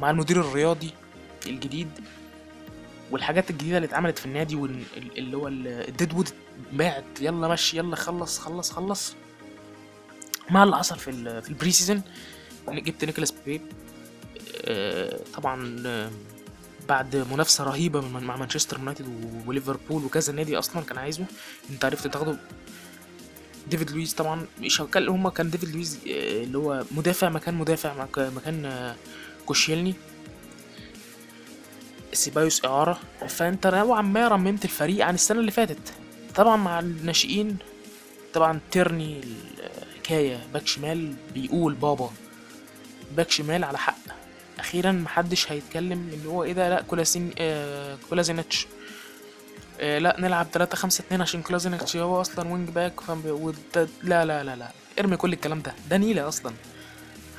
مع 0.00 0.10
المدير 0.10 0.40
الرياضي 0.40 0.90
الجديد 1.46 1.88
والحاجات 3.10 3.50
الجديدة 3.50 3.76
اللي 3.76 3.86
اتعملت 3.86 4.18
في 4.18 4.26
النادي 4.26 4.56
وال- 4.56 4.82
ال- 4.96 5.18
اللي 5.18 5.36
هو 5.36 5.48
ال 5.48 5.61
dead 5.61 6.14
wood 6.14 6.28
بعت 6.72 7.04
يلا 7.20 7.48
مشي 7.48 7.76
يلا 7.78 7.96
خلص 7.96 8.38
خلص 8.38 8.70
خلص 8.72 9.14
مع 10.50 10.62
اللي 10.64 10.76
حصل 10.76 10.98
في 10.98 11.42
في 11.42 11.48
ال 11.48 11.70
pre-season 11.70 12.02
جبت 12.68 13.04
نيكولاس 13.04 13.30
بيبي. 13.46 13.64
آه، 14.64 15.20
طبعا 15.34 15.82
آه، 15.86 16.10
بعد 16.88 17.16
منافسة 17.32 17.64
رهيبة 17.64 18.00
من- 18.00 18.22
مع 18.24 18.36
مانشستر 18.36 18.78
يونايتد 18.78 19.06
وليفربول 19.46 20.04
وكذا 20.04 20.32
نادي 20.32 20.58
أصلا 20.58 20.82
كان 20.82 20.98
عايزه 20.98 21.24
أنت 21.70 21.84
عرفت 21.84 22.06
تاخده. 22.06 22.36
ديفيد 23.70 23.90
لويس 23.90 24.14
طبعا 24.14 24.46
مش 24.60 24.80
هتكلم 24.80 25.12
هما 25.12 25.30
كان 25.30 25.50
ديفيد 25.50 25.68
لويس 25.68 25.94
آه، 26.08 26.44
اللي 26.44 26.58
هو 26.58 26.84
مدافع 26.90 27.28
مكان 27.28 27.54
مدافع 27.54 27.94
مك- 27.94 28.18
مكان 28.18 28.94
كوشيلني. 29.46 29.94
سيبايوس 32.12 32.64
إعارة. 32.64 33.00
فأنت 33.28 33.66
نوعا 33.66 34.02
ما 34.02 34.28
رممت 34.28 34.64
الفريق 34.64 35.04
عن 35.06 35.14
السنة 35.14 35.40
اللي 35.40 35.50
فاتت. 35.50 35.92
طبعا 36.34 36.56
مع 36.56 36.80
الناشئين 36.80 37.56
طبعا 38.34 38.60
تيرني 38.70 39.20
الحكاية 40.10 40.40
باك 40.52 40.66
شمال 40.66 41.14
بيقول 41.34 41.74
بابا 41.74 42.10
باك 43.16 43.30
شمال 43.30 43.64
على 43.64 43.78
حق. 43.78 43.98
أخيرا 44.58 44.92
محدش 44.92 45.52
هيتكلم 45.52 46.10
إن 46.14 46.26
هو 46.26 46.44
إيه 46.44 46.52
ده 46.52 46.68
لا 46.68 46.82
كولاسين 46.82 47.30
آه 47.38 47.98
كولازينيتش. 48.08 48.66
آه 49.80 49.98
لا 49.98 50.16
نلعب 50.18 50.46
3 50.52 50.76
5 50.76 51.02
2 51.02 51.20
عشان 51.20 51.42
كولازينيتش 51.42 51.96
هو 51.96 52.20
أصلا 52.20 52.52
wing 52.52 52.68
back 52.68 53.00
فم... 53.00 53.22
والت... 53.26 53.88
لا 54.02 54.24
لا 54.24 54.44
لا 54.44 54.56
لا. 54.56 54.68
ارمي 54.98 55.16
كل 55.16 55.32
الكلام 55.32 55.62
ده. 55.62 55.74
ده 55.90 55.96
نيلة 55.96 56.28
أصلا. 56.28 56.52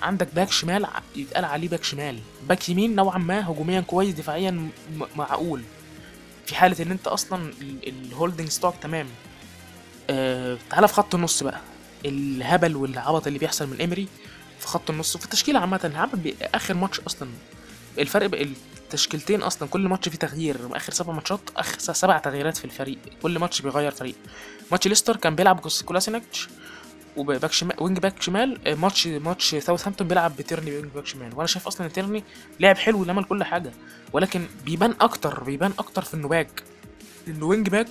عندك 0.01 0.27
باك 0.35 0.51
شمال 0.51 0.87
يتقال 1.15 1.45
عليه 1.45 1.69
باك 1.69 1.83
شمال. 1.83 2.19
باك 2.47 2.69
يمين 2.69 2.95
نوعا 2.95 3.17
ما 3.17 3.51
هجوميا 3.51 3.81
كويس 3.81 4.13
دفاعيا. 4.15 4.69
معقول. 5.15 5.61
في 6.45 6.55
حالة 6.55 6.83
إن 6.83 6.91
أنت 6.91 7.07
أصلا 7.07 7.53
ال 7.87 7.95
holding 7.95 8.49
ستوك 8.49 8.75
تمام. 8.81 9.07
آه 10.09 10.57
تعالى 10.69 10.87
في 10.87 10.93
خط 10.93 11.15
النص 11.15 11.43
بقى. 11.43 11.59
الهبل 12.05 12.75
والعبط 12.75 13.27
اللي 13.27 13.39
بيحصل 13.39 13.67
من 13.69 13.81
امري 13.81 14.07
في 14.59 14.67
خط 14.67 14.89
النص. 14.89 15.15
وفي 15.15 15.25
التشكيلة 15.25 15.59
عامة 15.59 16.09
بي- 16.13 16.35
آخر 16.41 16.73
ماتش 16.73 16.99
أصلا 16.99 17.29
الفرق 17.99 18.41
التشكيلتين 18.83 19.41
أصلا 19.41 19.67
كل 19.69 19.87
ماتش 19.87 20.09
فيه 20.09 20.17
تغيير. 20.17 20.57
آخر 20.73 20.93
سبع 20.93 21.13
ماتشات 21.13 21.39
آخر 21.57 21.79
سبع 21.79 22.17
تغييرات 22.17 22.57
في 22.57 22.65
الفريق. 22.65 22.97
كل 23.21 23.39
ماتش 23.39 23.61
بيغير 23.61 23.91
فريق. 23.91 24.15
ماتش 24.71 24.87
ليستر 24.87 25.15
كان 25.15 25.35
بيلعب 25.35 25.59
كولاسينيتش 25.85 26.47
وباك 27.17 27.51
شمال 27.51 27.75
wing 27.83 27.99
back 27.99 28.21
شمال. 28.21 28.67
آه، 28.67 28.75
ماتش 28.75 29.07
ماتش 29.07 29.55
ساوثهامبتون 29.55 30.07
بيلعب 30.07 30.35
بتيرني 30.37 30.71
wing 30.71 30.85
back 30.95 31.05
شمال. 31.05 31.33
وأنا 31.35 31.47
شايف 31.47 31.67
أصلا 31.67 31.87
تيرني 31.87 32.23
لعب 32.59 32.77
حلو 32.77 33.01
وعمل 33.07 33.23
كل 33.23 33.43
حاجة. 33.43 33.71
ولكن 34.13 34.45
بيبان 34.65 34.93
أكتر 35.01 35.43
بيبان 35.43 35.73
أكتر 35.79 36.01
في 36.01 36.13
إنه 36.13 36.27
back. 36.27 36.63
إنه 37.27 37.45
wing 37.45 37.69
back 37.69 37.87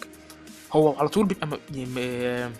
هو 0.73 0.95
على 0.99 1.09
طول 1.09 1.27
بيبقى. 1.27 1.59
يعني 1.75 1.87
م- 1.87 2.53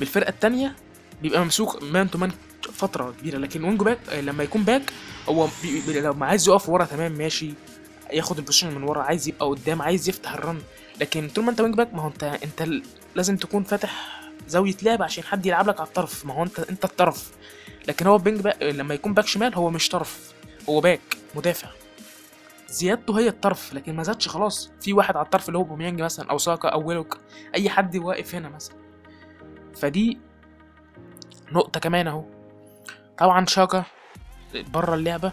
بالفرقة 0.00 0.28
التانية 0.28 0.76
بيبقى 1.22 1.40
ممسوك 1.44 1.82
man 1.82 2.10
to 2.10 2.18
man 2.18 2.30
فترة 2.72 3.14
كبيرة. 3.20 3.38
لكن 3.38 3.64
wing 3.64 3.80
back 3.82 3.98
آه، 4.10 4.20
لما 4.20 4.44
يكون 4.44 4.62
back 4.62 4.82
هو. 5.28 5.48
لما 5.88 6.26
عايز 6.26 6.48
يقف 6.48 6.68
ورا 6.68 6.84
تمام 6.84 7.12
ماشي 7.12 7.54
ياخد 8.12 8.38
ال 8.38 8.42
position 8.42 8.74
من 8.74 8.82
ورا 8.82 9.02
عايز 9.02 9.28
يبقى 9.28 9.46
قدام 9.46 9.82
عايز 9.82 10.08
يفتح 10.08 10.32
ال 10.34 10.39
run. 10.39 10.60
لكن 11.00 11.28
طول 11.28 11.44
ما 11.44 11.50
انت 11.50 11.60
wing 11.60 11.74
back 11.74 11.94
ما 11.94 12.02
هو 12.02 12.08
انت 12.08 12.22
انت 12.24 12.68
لازم 13.14 13.36
تكون 13.36 13.64
فاتح 13.64 14.20
زاوية 14.48 14.76
لعب 14.82 15.02
عشان 15.02 15.24
حد 15.24 15.46
يلعب 15.46 15.68
لك 15.68 15.80
على 15.80 15.86
الطرف. 15.88 16.26
ما 16.26 16.34
هو 16.34 16.42
انت 16.42 16.58
انت 16.60 16.84
الطرف. 16.84 17.30
لكن 17.88 18.06
هو 18.06 18.18
wing 18.18 18.40
back 18.40 18.62
لما 18.62 18.94
يكون 18.94 19.14
باك 19.14 19.26
شمال 19.26 19.54
هو 19.54 19.70
مش 19.70 19.88
طرف 19.88 20.32
هو 20.68 20.80
باك 20.80 21.00
مدافع. 21.34 21.68
زيادته 22.68 23.18
هي 23.18 23.28
الطرف 23.28 23.74
لكن 23.74 23.96
ما 23.96 24.02
زادش 24.02 24.28
خلاص. 24.28 24.70
في 24.80 24.92
واحد 24.92 25.16
على 25.16 25.24
الطرف 25.24 25.48
اللي 25.48 25.58
هو 25.58 25.62
أوباميانج 25.62 26.02
مثلا 26.02 26.30
أو 26.30 26.38
ساكا 26.38 26.68
أو 26.68 26.88
ويلوك 26.88 27.18
أي 27.54 27.70
حد 27.70 27.96
واقف 27.96 28.34
هنا 28.34 28.48
مثلا. 28.48 28.85
فدي 29.80 30.18
نقطة 31.52 31.80
كمان 31.80 32.06
أهو. 32.06 32.24
طبعا 33.18 33.46
شاكا 33.46 33.84
بره 34.54 34.94
اللعبة 34.94 35.32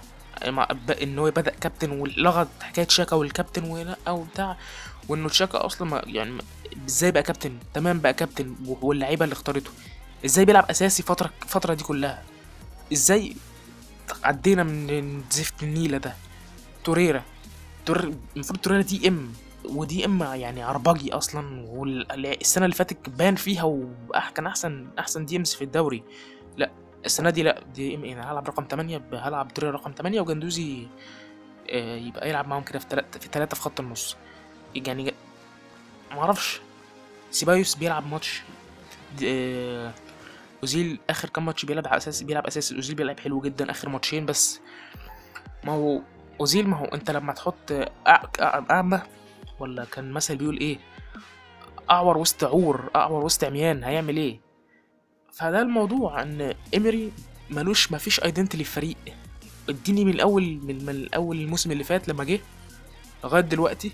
إن 1.02 1.20
هو 1.20 1.32
بدأ 1.32 1.52
كابتن 1.52 1.92
ولغت 1.92 2.48
حكاية 2.62 2.88
شاكا 2.88 3.16
والكابتن 3.16 3.64
ولا 3.64 3.96
أو 4.08 4.24
بتاع 4.24 4.58
وإنه 5.10 5.28
شاكا 5.30 5.66
أصلا 5.66 6.02
يعني 6.06 6.38
إزاي 6.88 7.12
بقى 7.12 7.24
كابتن؟ 7.24 7.58
تمام 7.74 8.00
بقى 8.00 8.14
كابتن 8.14 8.56
واللعيبة 8.66 9.24
اللي 9.26 9.34
اختارته. 9.34 9.72
إزاي 10.26 10.46
بيلعب 10.46 10.66
أساسي 10.70 11.04
فترة 11.04 11.30
الفترة 11.44 11.74
دي 11.74 11.84
كلها؟ 11.84 12.24
إزاي 12.94 13.36
عدينا 14.24 14.64
من 14.64 15.24
زفت 15.32 15.64
النيلة 15.64 15.98
ده؟ 15.98 16.14
توريرا. 16.84 17.24
توريرا 17.86 18.14
المفروض 18.36 18.60
توريرا 18.60 18.82
DM. 18.82 19.08
و 19.08 19.34
DM 19.66 20.24
يعني 20.24 20.64
عربجي 20.64 21.14
أصلا 21.14 21.66
والسنة 21.68 22.66
اللي 22.66 22.76
فاتت 22.76 23.10
بان 23.10 23.36
فيها 23.36 23.64
وكان 23.64 24.46
أحسن 24.48 24.88
أحسن 25.00 25.26
DMs 25.26 25.54
في 25.54 25.64
الدوري. 25.64 26.04
لأ 26.58 26.72
السنة 27.06 27.30
دي 27.30 27.44
لأ 27.44 27.64
DM 27.76 28.06
أنا 28.06 28.32
هلعب 28.32 28.48
رقم 28.48 28.66
8 28.72 29.02
هلعب 29.14 29.54
توريرا 29.54 29.76
رقم 29.76 29.92
8 29.92 30.22
وجندوزي 30.22 30.88
آه، 31.70 31.96
يبقى 31.96 32.30
يلعب 32.30 32.48
معاهم 32.48 32.64
كده 32.64 32.80
في 32.80 32.86
ثلاثة 32.90 33.20
في 33.20 33.56
في 33.56 33.62
خط 33.62 33.80
النص. 33.80 34.18
يعني 34.76 35.14
ما 36.12 36.20
أعرفش 36.20 36.62
سيبايوس 37.32 37.76
بيلعب 37.76 38.08
ماتش 38.08 38.42
آه، 39.24 39.94
أوزيل 40.64 41.00
آخر 41.10 41.30
كام 41.30 41.46
ماتش 41.46 41.66
بيلعب 41.66 41.88
على 41.88 41.98
أساس 41.98 42.24
بيلعب 42.24 42.48
اساسي 42.48 42.76
أوزيل 42.76 42.96
بيلعب 42.96 43.20
حلو 43.20 43.42
جدا 43.42 43.72
آخر 43.72 43.90
ماتشين 43.90 44.26
بس. 44.26 44.60
ما 45.64 45.74
هو 45.74 46.02
أوزيل 46.40 46.68
ما 46.68 46.78
هو 46.78 46.86
أنت 46.86 47.12
لما 47.12 47.34
تحط 47.34 47.72
أعمى 48.72 49.02
ولا 49.60 49.86
كان 49.86 50.12
مثل 50.12 50.36
بيقول 50.36 50.58
إيه؟ 50.58 50.78
أعور 51.92 52.18
وسط 52.18 52.44
عور 52.44 52.90
أعور 52.96 53.26
وسط 53.26 53.44
عميان 53.44 53.84
هيعمل 53.84 54.18
إيه؟ 54.18 54.40
فده 55.32 55.62
الموضوع 55.62 56.22
إن 56.22 56.54
إيمري 56.74 57.12
ملوش 57.50 57.92
مفيش 57.92 58.24
ايدنتي 58.24 58.58
للفريق. 58.58 58.98
اديني 59.70 60.06
من 60.06 60.12
الأول 60.14 60.44
من, 60.44 60.86
من 60.86 60.90
الأول 60.90 61.40
الموسم 61.40 61.72
اللي 61.72 61.84
فات 61.84 62.08
لما 62.08 62.24
جه 62.24 62.40
لغاية 63.24 63.42
دلوقتي 63.42 63.92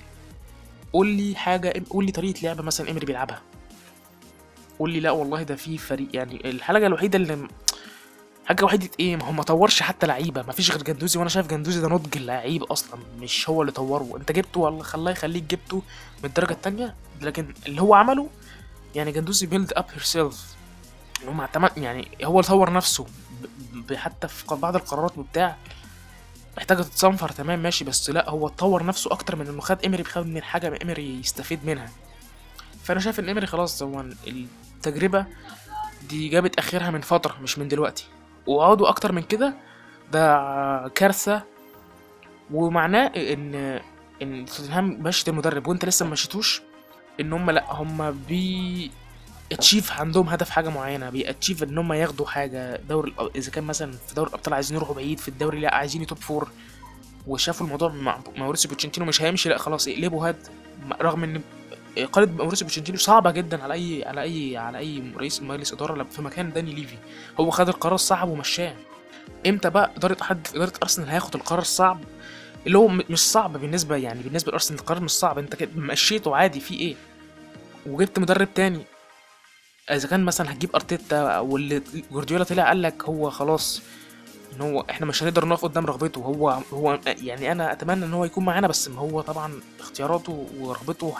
قول 0.94 1.08
لي 1.08 1.36
حاجة 1.36 1.84
قول 1.90 2.06
لي 2.06 2.12
طريقة 2.12 2.40
لعبه 2.44 2.64
مثلا 2.64 2.88
إيمري 2.88 3.06
بيلعبها. 3.06 3.42
قول 4.80 4.92
لي 4.92 5.00
لا 5.00 5.12
والله 5.12 5.44
ده 5.44 5.56
في 5.56 5.78
فريق 5.78 6.08
يعني 6.14 6.50
الحاجة 6.50 6.88
الوحيدة 6.88 7.18
اللي 7.18 7.48
حاجة 8.50 8.66
وحيدة 8.66 8.90
إيه؟ 9.00 9.16
ما 9.16 9.26
هو 9.26 9.32
ما 9.32 9.44
طورش 9.44 9.82
حتى 9.82 10.08
لعيبة 10.08 10.42
ما 10.42 10.52
فيش 10.54 10.72
غير 10.72 10.84
جندوزي 10.84 11.20
وأنا 11.20 11.30
شايف 11.30 11.48
جندوزي 11.48 11.82
ده 11.82 11.88
نضج 11.88 12.18
اللعيب 12.18 12.64
أصلا 12.64 13.00
مش 13.20 13.50
هو 13.50 13.62
اللي 13.62 13.72
طوره. 13.72 14.18
أنت 14.18 14.32
جبته 14.32 14.60
والله 14.60 14.84
خلاه 14.84 15.12
يخليك 15.12 15.44
جبته 15.44 15.78
من 16.24 16.30
الدرجة 16.30 16.52
التانية 16.52 16.96
لكن 17.22 17.54
اللي 17.68 17.82
هو 17.82 17.94
عمله 17.94 18.30
يعني 18.96 19.12
جندوزي 19.12 19.48
build 19.48 19.74
up 19.74 19.86
herself 19.92 20.46
اعتمد 21.40 21.78
يعني 21.78 22.08
هو 22.24 22.40
اللي 22.40 22.50
طور 22.50 22.74
نفسه 22.74 23.06
حتى 23.96 24.28
في 24.28 24.56
بعض 24.56 24.76
القرارات 24.76 25.18
وبتاع 25.18 25.56
محتاجة 26.58 26.82
تتصنفر 26.82 27.30
تمام 27.30 27.60
ماشي 27.64 27.86
بس 27.86 28.10
لا 28.10 28.30
هو 28.30 28.48
طور 28.48 28.86
نفسه 28.86 29.12
أكتر 29.12 29.36
من 29.36 29.48
إنه 29.48 29.62
خد 29.62 29.86
امري 29.86 30.04
خد 30.04 30.26
من 30.28 30.44
حاجة 30.44 30.80
امري 30.84 31.20
يستفيد 31.20 31.66
منها. 31.66 31.90
فأنا 32.84 33.00
شايف 33.00 33.20
إن 33.20 33.30
امري 33.30 33.48
خلاص 33.48 33.84
هو 33.84 34.06
التجربة 34.28 35.26
دي 36.10 36.28
جابت 36.30 36.60
آخرها 36.60 36.92
من 36.92 37.02
فترة 37.02 37.38
مش 37.42 37.58
من 37.58 37.68
دلوقتي. 37.68 38.06
وقعدوا 38.50 38.90
أكتر 38.90 39.12
من 39.12 39.22
كده 39.22 39.54
ده 40.12 40.88
كارثة. 40.96 41.44
ومعناه 42.54 43.08
إن 43.08 43.80
إن 44.22 44.46
توتنهام 44.46 44.98
مشت 45.02 45.30
المدرب 45.30 45.68
وأنت 45.68 45.86
لسه 45.86 46.06
ما 46.06 46.12
مشيتوش 46.12 46.62
إن 47.20 47.34
هم 47.34 47.52
لأ 47.52 47.74
هم 47.74 48.12
بي 48.28 48.92
achieve 49.52 49.92
عندهم 49.92 50.30
هدف 50.30 50.50
حاجة 50.50 50.70
معينة 50.70 51.10
بي 51.10 51.22
achieve 51.22 51.64
إن 51.64 51.78
هم 51.78 51.94
ياخدوا 51.94 52.26
حاجة. 52.26 52.76
دوري 52.90 53.14
إذا 53.36 53.52
كان 53.52 53.64
مثلا 53.64 53.92
في 53.92 54.16
دوري 54.16 54.30
الأبطال 54.30 54.54
عايزين 54.54 54.78
يروحوا 54.78 54.96
بعيد 54.96 55.20
في 55.20 55.28
الدوري 55.28 55.60
لأ 55.60 55.76
عايزين 55.76 56.06
top 56.08 56.18
four 56.18 56.50
وشافوا 57.28 57.66
الموضوع 57.66 57.90
مع 57.90 58.20
ماوريسيو 58.38 58.72
بوتشيتينو 58.72 59.06
مش 59.06 59.22
هيمشي 59.22 59.50
لأ 59.50 59.58
خلاص 59.58 59.88
اقلبوا 59.88 60.28
هاد 60.28 60.48
رغم 61.02 61.24
إن 61.24 61.42
إقالة 62.04 62.32
ماوريسيو 62.32 62.68
بوتشيتينو 62.68 62.98
صعبة 62.98 63.32
جدا 63.32 63.64
على 63.64 63.74
أي 63.74 64.04
على 64.06 64.22
أي 64.22 64.58
على 64.58 64.78
أي 64.78 65.04
رئيس 65.18 65.42
مجلس 65.42 65.74
إدارة 65.74 66.04
في 66.04 66.22
مكان 66.22 66.52
داني 66.52 66.74
ليفي. 66.74 66.98
هو 67.40 67.50
خد 67.50 67.68
القرار 67.68 67.96
الصعب 67.96 68.30
ومشاه. 68.30 68.76
إمتى 69.48 69.70
بقى 69.70 69.92
إدارة 69.98 70.24
حد 70.24 70.48
في 70.48 70.56
إدارة 70.56 70.74
أرسنال 70.84 71.10
هياخد 71.10 71.36
القرار 71.36 71.62
الصعب؟ 71.62 72.00
اللي 72.68 72.78
هو 72.78 72.88
مش 72.88 73.20
صعب 73.20 73.58
بالنسبة 73.58 73.96
يعني 73.96 74.24
بالنسبة 74.24 74.52
لأرسنال 74.52 74.80
القرار 74.80 75.02
مش 75.04 75.12
صعب. 75.12 75.46
كده 75.46 75.70
مشيته 75.76 76.36
عادي 76.36 76.60
في 76.60 76.74
إيه؟ 76.74 76.96
وجبت 77.86 78.20
مدرب 78.20 78.54
تاني. 78.54 78.82
إذا 79.92 80.08
كان 80.08 80.24
مثلا 80.26 80.52
هتجيب 80.52 80.76
أرتيتا 80.76 81.40
واللي 81.40 81.82
جوارديولا 82.12 82.44
طلع 82.44 82.68
قال 82.68 82.82
لك 82.82 83.04
هو 83.04 83.30
خلاص 83.30 83.82
إن 84.56 84.62
هو 84.62 84.86
إحنا 84.90 85.06
مش 85.06 85.24
هنقدر 85.24 85.46
نقف 85.46 85.64
قدام 85.64 85.86
رغبته. 85.86 86.20
هو 86.20 86.50
هو 86.74 87.00
يعني 87.06 87.52
أنا 87.52 87.72
أتمنى 87.72 88.06
إن 88.06 88.14
هو 88.14 88.26
يكون 88.26 88.46
معانا 88.46 88.68
بس 88.68 88.88
ما 88.88 89.00
هو 89.00 89.22
طبعا 89.22 89.60
اختياراته 89.80 90.48
ورغبته 90.60 91.14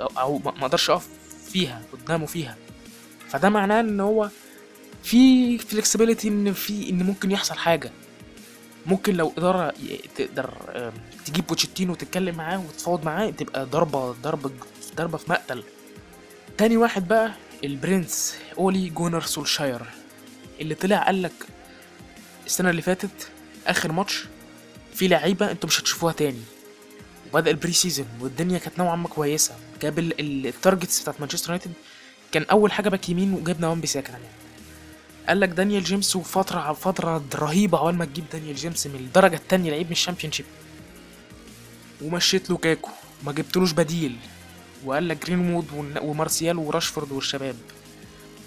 أو 0.00 0.38
ما 0.38 0.50
أقدرش 0.50 0.90
أقف 0.90 1.08
فيها 1.50 1.82
قدامه 1.92 2.26
فيها. 2.26 2.56
فده 3.28 3.48
معناه 3.48 3.80
إن 3.80 4.00
هو 4.00 4.30
في 5.02 5.58
flexibility 5.58 6.28
إن 6.28 6.52
في 6.52 6.90
إن 6.90 7.02
ممكن 7.02 7.30
يحصل 7.30 7.54
حاجة. 7.54 7.90
ممكن 8.86 9.16
لو 9.16 9.32
إدارة 9.38 9.74
تقدر 10.16 10.54
تجيب 11.24 11.46
بوتشيتينو 11.46 11.92
وتتكلم 11.92 12.36
معاه 12.36 12.58
وتتفاوض 12.60 13.04
معاه 13.04 13.30
تبقى 13.30 13.64
ضربة 13.66 14.12
ضربة 14.12 14.50
ضربة 14.96 15.18
في 15.18 15.30
مقتل. 15.30 15.64
تاني 16.58 16.76
واحد 16.76 17.08
بقى 17.08 17.32
البرنس 17.64 18.36
أولي 18.58 18.88
جونار 18.88 19.20
سولشاير. 19.20 19.82
اللي 20.60 20.74
طلع 20.74 20.98
قال 21.06 21.22
لك 21.22 21.32
السنة 22.46 22.70
اللي 22.70 22.82
فاتت 22.82 23.28
آخر 23.66 23.92
ماتش 23.92 24.24
في 24.94 25.08
لعيبة 25.08 25.50
أنتوا 25.50 25.68
مش 25.68 25.80
هتشوفوها 25.80 26.12
تاني. 26.12 26.40
وبدأ 27.32 27.50
ال 27.50 27.72
pre-season 27.72 28.06
والدنيا 28.20 28.58
كانت 28.58 28.78
نوعا 28.78 28.96
ما 28.96 29.08
كويسة. 29.08 29.54
جاب 29.82 29.98
ال- 29.98 30.20
ال- 30.20 30.46
ال 30.46 30.53
targets 30.53 31.00
بتاعت 31.02 31.20
مانشستر 31.20 31.46
يونايتد 31.50 31.72
كان 32.32 32.42
أول 32.50 32.72
حاجة 32.72 32.88
back 32.88 33.08
يمين 33.08 33.32
وجبنا 33.32 33.68
وان 33.68 33.80
بيساكا 33.80 34.10
يعني 34.12 34.24
قال 35.28 35.40
لك 35.40 35.48
دانيال 35.48 35.84
جيمس 35.84 36.16
وفتره 36.16 36.72
فترة 36.72 37.24
رهيبة 37.34 37.78
عقبال 37.78 37.94
ما 37.94 38.04
تجيب 38.04 38.24
دانيال 38.32 38.56
جيمس 38.56 38.86
من 38.86 38.94
الدرجة 38.94 39.36
التانية 39.36 39.70
لعيب 39.70 39.86
من 39.86 39.92
ال 39.92 39.96
Championship. 39.96 40.46
ومشيت 42.02 42.50
لوكاكو 42.50 42.90
ما 43.24 43.32
جبتلوش 43.32 43.72
بديل. 43.72 44.16
وقال 44.84 45.08
لك 45.08 45.26
جرينوود 45.26 45.94
ومارسيال 46.02 46.56
وراشفورد 46.58 47.12
والشباب. 47.12 47.56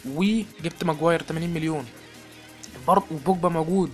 وجبت 0.05 0.83
ماجواير 0.83 1.21
80 1.23 1.49
مليون. 1.53 1.85
برضه 2.87 3.05
وبوجبا 3.11 3.49
موجود. 3.49 3.91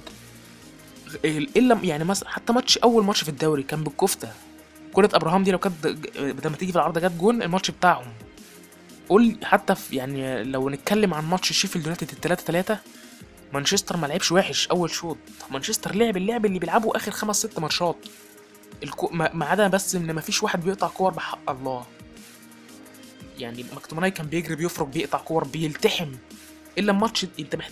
إلا 1.25 1.79
يعني 1.83 2.03
مثلا 2.03 2.29
حتى 2.29 2.53
ماتش 2.53 2.77
أول 2.77 3.03
ماتش 3.03 3.23
في 3.23 3.29
الدوري 3.29 3.63
كان 3.63 3.83
بالكفتة. 3.83 4.29
كرة 4.93 5.09
أبراهام 5.13 5.43
دي 5.43 5.51
لو 5.51 5.57
كانت 5.57 5.87
ج- 5.87 6.17
لما 6.17 6.57
تيجي 6.57 6.71
في 6.71 6.77
العارضه 6.77 7.01
جت 7.01 7.11
جون 7.11 7.41
الماتش 7.43 7.71
بتاعهم. 7.71 8.13
قول 9.09 9.37
حتى 9.43 9.75
في 9.75 9.95
يعني 9.95 10.43
لو 10.43 10.69
نتكلم 10.69 11.13
عن 11.13 11.25
ماتش 11.25 11.53
شيفيلد 11.53 11.85
يونايتد 11.85 12.11
التلاتة 12.11 12.43
تلاتة 12.43 12.77
مانشستر 13.53 13.97
ما 13.97 14.07
لعبش 14.07 14.31
وحش 14.31 14.67
أول 14.67 14.89
شوط. 14.89 15.17
مانشستر 15.51 15.95
لعب 15.95 16.17
اللعب 16.17 16.45
اللي 16.45 16.59
بيلعبه 16.59 16.95
آخر 16.95 17.11
خمس 17.11 17.35
ست 17.37 17.59
ماتشات. 17.59 17.95
الكو... 18.83 19.09
ما 19.11 19.29
ما 19.33 19.45
عدا 19.45 19.67
بس 19.67 19.95
إن 19.95 20.11
ما 20.11 20.21
فيش 20.21 20.43
واحد 20.43 20.61
بيقطع 20.63 20.87
كور 20.87 21.11
بحق 21.11 21.49
الله. 21.49 21.85
يعني 23.37 23.65
مكتوماناي 23.75 24.11
كان 24.11 24.27
بيجري 24.27 24.55
بيفرق 24.55 24.87
بيقطع 24.87 25.17
كور 25.17 25.43
بيلتحم. 25.43 26.11
إلا 26.77 26.93
ماتش 26.93 27.25
أنت 27.39 27.55
محت... 27.55 27.71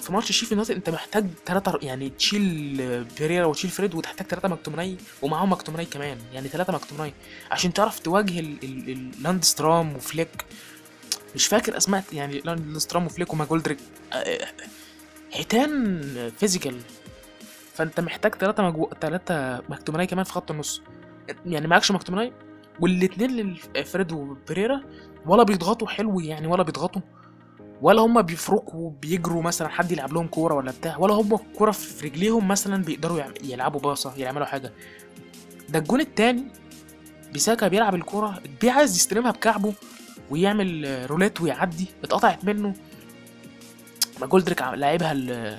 في- 0.00 0.12
ماتش 0.12 0.32
شيفيلد 0.32 0.52
يونايتد 0.52 0.74
أنت 0.74 0.90
محتاج 0.90 1.26
ثلاثة 1.46 1.78
يعني 1.82 2.10
تشيل 2.10 3.04
بيريرا 3.18 3.46
وتشيل 3.46 3.70
فريد 3.70 3.94
وتحتاج 3.94 4.26
ثلاثة 4.26 4.48
مكتومناي 4.48 4.96
ومعاهم 5.22 5.52
مكتومناي 5.52 5.84
كمان 5.84 6.18
يعني 6.32 6.48
ثلاثة 6.48 6.72
مكتومناي 6.72 7.12
عشان 7.50 7.72
تعرف 7.72 7.98
تواجه 7.98 8.40
ال... 8.40 8.58
ال... 8.64 8.90
ال... 8.90 9.10
لاندسترام 9.22 9.96
وفليك. 9.96 10.44
مش 11.34 11.46
فاكر 11.46 11.76
أسماء 11.76 12.04
يعني 12.12 12.40
لاندسترام 12.40 13.06
وفليك 13.06 13.32
وماكجولدريك 13.32 13.78
آه، 14.12 14.46
حيتان 15.32 16.30
physical. 16.38 16.80
فأنت 17.74 18.00
محتاج 18.00 18.34
ثلاثة 18.34 18.62
مجو... 18.62 18.90
ثلاثة 19.00 19.62
مكتومناي 19.68 20.06
كمان 20.06 20.24
في 20.24 20.32
خط 20.32 20.50
النص. 20.50 20.82
يعني 21.46 21.66
معكش 21.66 21.90
مكتومناي 21.90 22.32
والاتنين 22.80 23.56
لفريد 23.76 24.12
وبيريرا 24.12 24.82
ولا 25.26 25.42
بيضغطوا 25.42 25.88
حلو 25.88 26.20
يعني 26.20 26.46
ولا 26.46 26.62
بيضغطوا. 26.62 27.02
ولا 27.84 28.02
هم 28.02 28.22
بيفرقوا 28.22 28.90
بيجروا 29.02 29.42
مثلا 29.42 29.68
حد 29.68 29.92
يلعب 29.92 30.12
لهم 30.12 30.26
كورة 30.26 30.54
ولا 30.54 30.70
بتاع 30.70 30.96
ولا 30.98 31.14
هم 31.14 31.34
الكوره 31.34 31.70
في 31.70 32.06
رجليهم 32.06 32.48
مثلا 32.48 32.84
بيقدروا 32.84 33.20
يلعبوا 33.44 33.80
باصة 33.80 34.14
يعملوا 34.16 34.46
حاجة. 34.46 34.72
ده 35.68 35.78
الجون 35.78 36.00
التاني 36.00 36.44
بيساكا 37.32 37.68
بيلعب 37.68 37.94
الكورة 37.94 38.42
بي 38.60 38.70
عايز 38.70 38.96
يستلمها 38.96 39.30
بكعبه 39.30 39.72
ويعمل 40.30 41.06
رولات 41.10 41.40
ويعدي 41.40 41.86
اتقطعت 42.04 42.44
منه. 42.44 42.74
ماكجولدريك 44.20 44.62
لعبها 44.62 45.14
ل 45.14 45.56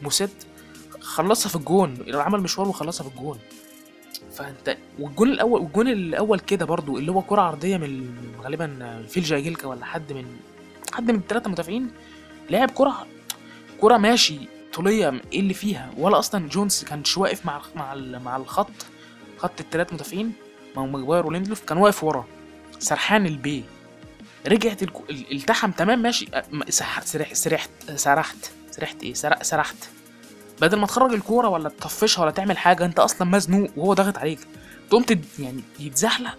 لموسيت 0.00 0.44
خلصها 1.00 1.48
في 1.50 1.56
الجون 1.56 2.14
عمل 2.14 2.40
مشوار 2.40 2.68
وخلصها 2.68 3.08
في 3.08 3.16
الجون. 3.16 3.38
فانت 4.32 4.76
والجون 4.98 5.28
الأول 5.30 5.60
والجون 5.60 5.88
الأول 5.88 6.40
كده 6.40 6.64
برضو 6.66 6.98
اللي 6.98 7.12
هو 7.12 7.22
كرة 7.22 7.42
عرضية 7.42 7.76
من 7.76 8.14
غالبا 8.42 9.02
فيل 9.08 9.22
جايجيلكا 9.22 9.66
ولا 9.68 9.84
حد 9.84 10.12
من 10.12 10.24
حد 10.94 11.10
من 11.10 11.18
الثلاثه 11.18 11.50
مدافعين 11.50 11.90
لعب 12.50 12.70
كرة 12.70 13.06
كرة 13.80 13.96
ماشي 13.96 14.38
طولية 14.72 15.20
إيه 15.32 15.40
اللي 15.40 15.54
فيها؟ 15.54 15.90
ولا 15.98 16.18
أصلا 16.18 16.48
جونز 16.48 16.84
كانش 16.84 17.18
واقف 17.18 17.46
مع 17.46 17.62
مع 17.74 17.94
مع 17.94 18.36
الخط 18.36 18.70
خط 19.38 19.60
الثلاث 19.60 19.92
مدافعين 19.92 20.32
مع 20.76 20.84
ماجواير 20.86 21.26
وليندلوف 21.26 21.60
كان 21.64 21.78
واقف 21.78 22.04
ورا 22.04 22.24
سرحان 22.78 23.26
البي. 23.26 23.64
رجعت 24.48 24.82
الكو... 24.82 25.02
ال- 25.10 25.32
التحم 25.36 25.70
تمام 25.70 25.98
ماشي. 26.02 26.26
أ- 26.26 26.30
ما- 26.50 26.70
سح- 26.70 27.00
سرح 27.04 27.34
سرحت 27.34 27.70
سرحت. 27.96 28.36
سرحت 28.70 29.02
إيه؟ 29.02 29.14
سرح 29.14 29.42
سرحت. 29.42 29.76
بدل 30.60 30.78
ما 30.78 30.86
تخرج 30.86 31.12
الكورة 31.12 31.48
ولا 31.48 31.68
تطفشها 31.68 32.22
ولا 32.22 32.30
تعمل 32.30 32.58
حاجة 32.58 32.84
أنت 32.84 32.98
أصلا 32.98 33.28
مزنوق 33.28 33.70
وهو 33.76 33.94
ضاغط 33.94 34.18
عليك. 34.18 34.38
تقوم. 34.90 35.04
يعني 35.38 35.62
يتزحلق. 35.80 36.38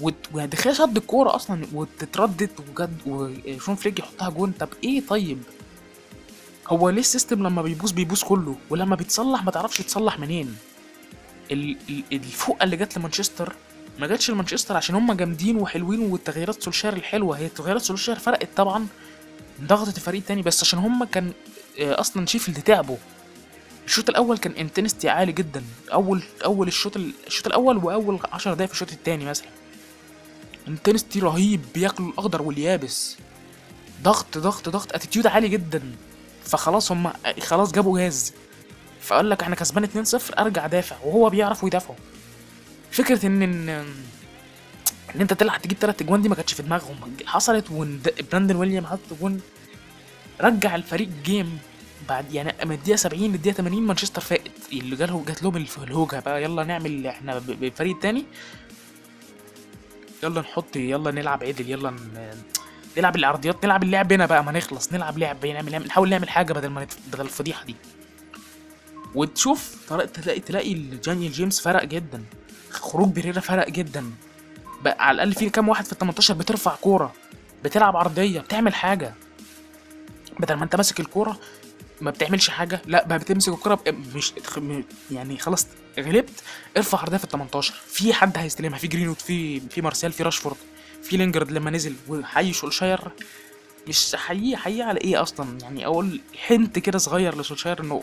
وت... 0.00 0.14
وهدخلها 0.32 0.74
شد 0.74 0.96
الكورة 0.96 1.34
أصلا 1.36 1.66
وتتردد 1.72 2.50
وجد 2.70 2.96
وشون 3.06 3.74
فليك 3.74 3.98
يحطها 3.98 4.30
جون. 4.30 4.52
طب 4.60 4.68
إيه 4.84 5.02
طيب؟ 5.08 5.42
هو 6.68 6.90
ليه 6.90 7.00
ال 7.00 7.07
system 7.07 7.46
لما 7.46 7.62
بيبوظ 7.62 7.90
بيبوظ 7.92 8.22
كله 8.22 8.56
ولما 8.70 8.96
بيتصلح 8.96 9.44
ما 9.44 9.50
تعرفش 9.50 9.80
يتصلح 9.80 10.18
منين. 10.18 10.56
ال... 11.50 11.76
ال... 11.90 12.02
الفوقة 12.12 12.64
اللي 12.64 12.76
جت 12.76 12.98
لمانشستر 12.98 13.52
ما 13.98 14.06
جاتش 14.06 14.30
لمانشستر 14.30 14.76
عشان 14.76 14.94
هم 14.94 15.12
جامدين 15.12 15.56
وحلوين 15.56 16.00
والتغييرات 16.12 16.62
سولشار 16.62 16.92
الحلوة. 16.92 17.38
هي 17.38 17.48
تغييرات 17.48 17.82
سولشار 17.82 18.18
فرقت 18.18 18.48
طبعا 18.56 18.86
ضغطت 19.62 19.96
الفريق 19.96 20.20
التاني 20.20 20.42
بس 20.42 20.62
عشان 20.62 20.78
هم 20.78 21.04
كان 21.04 21.32
آه، 21.80 22.00
أصلا 22.00 22.26
شيفيلد 22.26 22.62
تعبوا. 22.62 22.96
الشوط 23.86 24.08
الأول 24.08 24.38
كان 24.38 24.52
intensity 24.52 25.08
عالي 25.08 25.32
جدا. 25.32 25.64
أول 25.92 26.22
أول 26.44 26.68
الشوط 26.68 26.96
ال- 26.96 27.12
الشوط 27.26 27.46
الأول 27.46 27.76
وأول 27.76 28.18
10 28.32 28.54
دقايق 28.54 28.68
في 28.68 28.74
الشوط 28.74 28.92
الثاني 28.92 29.24
مثلا. 29.24 29.46
intensity 30.68 31.20
رهيب 31.20 31.60
بياكلوا 31.74 32.08
الأخضر 32.08 32.42
واليابس. 32.42 33.16
ضغط 34.02 34.38
ضغط 34.38 34.68
ضغط 34.68 34.92
attitude 34.94 35.26
عالي 35.26 35.48
جدا. 35.48 35.82
فخلاص 36.44 36.92
هم 36.92 37.12
خلاص 37.40 37.72
جابوا 37.72 37.98
جاز. 37.98 38.32
فقال 39.00 39.30
لك 39.30 39.42
إحنا 39.42 39.54
كسبان 39.56 39.84
2-0 39.84 40.38
أرجع 40.38 40.66
دافع 40.66 40.96
وهو 41.04 41.30
بيعرفوا 41.30 41.68
يدافعوا 41.68 41.96
فكرة 42.90 43.26
إن 43.26 43.42
إن 43.42 43.68
إن 45.14 45.20
أنت 45.20 45.32
تلعب 45.32 45.62
تجيب 45.62 45.78
ثلاث 45.78 46.02
أجوان 46.02 46.22
دي 46.22 46.28
ما 46.28 46.34
كانتش 46.34 46.52
في 46.52 46.62
دماغهم. 46.62 46.96
حصلت 47.26 47.64
وبراندون 47.70 48.56
ويليامز 48.56 48.86
حط 48.86 48.98
جون. 49.20 49.40
رجع 50.40 50.74
الفريق 50.74 51.08
game 51.24 51.58
بعد 52.08 52.34
يعني 52.34 52.54
من 52.64 52.72
الدقيقة 52.72 52.96
70 52.96 53.32
للدقيقة 53.32 53.54
80 53.54 53.82
مانشستر 53.82 54.20
فائت 54.20 54.52
اللي 54.72 54.96
جاله 54.96 55.24
جات 55.28 55.42
لهم 55.42 55.66
الهوجة 55.82 56.20
بقى. 56.20 56.42
يلا 56.42 56.64
نعمل 56.64 57.06
إحنا 57.06 57.38
ب- 57.38 57.46
بالفريق 57.60 57.94
التاني 57.94 58.24
يلا 60.22 60.40
نحط 60.40 60.76
يلا 60.76 61.10
نلعب 61.10 61.44
عدل 61.44 61.70
يلا 61.70 61.94
نلعب 62.96 63.16
العرضيات 63.16 63.64
نلعب 63.64 63.82
اللعب 63.82 64.12
هنا 64.12 64.26
بقى 64.26 64.44
ما 64.44 64.52
نخلص 64.52 64.92
نلعب 64.92 65.18
لعب 65.18 65.46
نعمل 65.46 65.72
نعمل- 65.72 65.86
نحاول 65.86 66.08
نعمل 66.10 66.28
حاجة 66.28 66.52
بدل 66.52 66.68
ما 66.68 66.86
بدل 67.12 67.20
الفضيحة 67.20 67.64
دي. 67.64 67.76
وتشوف 69.14 69.76
طريقة 69.88 70.06
تلاقي 70.06 70.40
تلاقي 70.40 70.74
دانيال 70.74 71.32
جيمس 71.32 71.60
فرق 71.60 71.84
جدا. 71.84 72.24
خروج 72.70 73.08
بيريرا 73.08 73.40
فرق 73.40 73.68
جدا. 73.70 74.10
بقى 74.84 75.06
على 75.08 75.14
الأقل 75.14 75.32
في 75.34 75.50
كام 75.50 75.68
واحد 75.68 75.84
في 75.84 75.92
ال 75.92 75.98
18 75.98 76.34
بترفع 76.34 76.74
كورة 76.74 77.12
بتلعب 77.64 77.96
عرضية 77.96 78.40
بتعمل 78.40 78.74
حاجة. 78.74 79.14
بدل 80.40 80.54
ما 80.54 80.64
انت 80.64 80.76
ماسك 80.76 81.00
الكورة 81.00 81.38
ما 82.02 82.10
بتعملش 82.10 82.48
حاجة 82.50 82.82
لا 82.86 83.06
بقى 83.06 83.18
بتمسك 83.18 83.52
الكوره 83.52 83.74
بقى 83.74 83.92
مش 84.14 84.32
يعني 85.10 85.38
خلاص 85.38 85.66
غلبت 85.98 86.42
ارفع 86.76 86.98
عرضيه 86.98 87.16
في 87.16 87.24
ال 87.24 87.28
18 87.28 87.74
في 87.86 88.14
حد 88.14 88.38
هيستلمها؟ 88.38 88.78
في 88.78 88.86
جرينوود 88.88 89.16
في 89.16 89.60
في 89.60 89.82
مارسيال 89.82 90.12
في 90.12 90.22
راشفورد 90.22 90.56
في 91.02 91.16
لينجرد 91.16 91.50
لما 91.52 91.70
نزل 91.70 91.94
وحتى 92.08 92.52
شولتير 92.52 93.00
مش 93.88 94.16
حقيقي 94.16 94.56
حقيقي 94.56 94.82
على 94.82 95.00
إيه 95.00 95.22
أصلا؟ 95.22 95.58
يعني 95.62 95.86
اول 95.86 96.20
حنة 96.46 96.78
كده 96.78 96.98
صغير 96.98 97.38
لسولشاير 97.40 97.80
إنه 97.80 98.02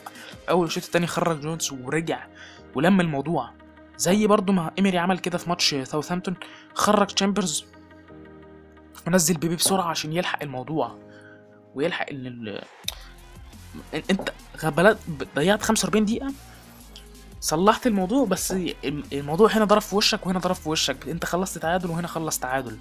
أول 0.49 0.67
الشوط 0.67 0.83
التاني 0.83 1.07
خرج 1.07 1.41
جونز 1.41 1.71
ورجع. 1.71 2.27
ولم 2.75 3.01
الموضوع. 3.01 3.53
زي 3.97 4.27
برضو 4.27 4.51
ما 4.53 4.71
إيمري 4.77 4.97
عمل 4.97 5.19
كده 5.19 5.37
في 5.37 5.49
ماتش 5.49 5.75
ساوثهامبتون 5.83 6.35
خرج 6.73 7.07
تشامبرز 7.07 7.65
ونزل 9.07 9.37
بيبي 9.37 9.55
بسرعة 9.55 9.87
عشان 9.89 10.13
يلحق 10.13 10.43
الموضوع. 10.43 10.99
ويلحق. 11.75 12.05
إنت 13.93 14.31
ضيعت 15.35 15.61
45 15.61 16.05
دقيقة؟ 16.05 16.33
صلحت 17.41 17.87
الموضوع 17.87 18.25
بس 18.25 18.51
الموضوع 19.13 19.51
هنا 19.51 19.65
ضرب 19.65 19.81
في 19.81 19.95
وشك 19.95 20.25
وهنا 20.27 20.39
ضرب 20.39 20.55
في 20.55 20.69
وشك. 20.69 21.07
أنت 21.07 21.25
خلصت 21.25 21.57
تعادل 21.57 21.89
وهنا 21.89 22.07
خلص 22.07 22.39
تعادل. 22.39 22.77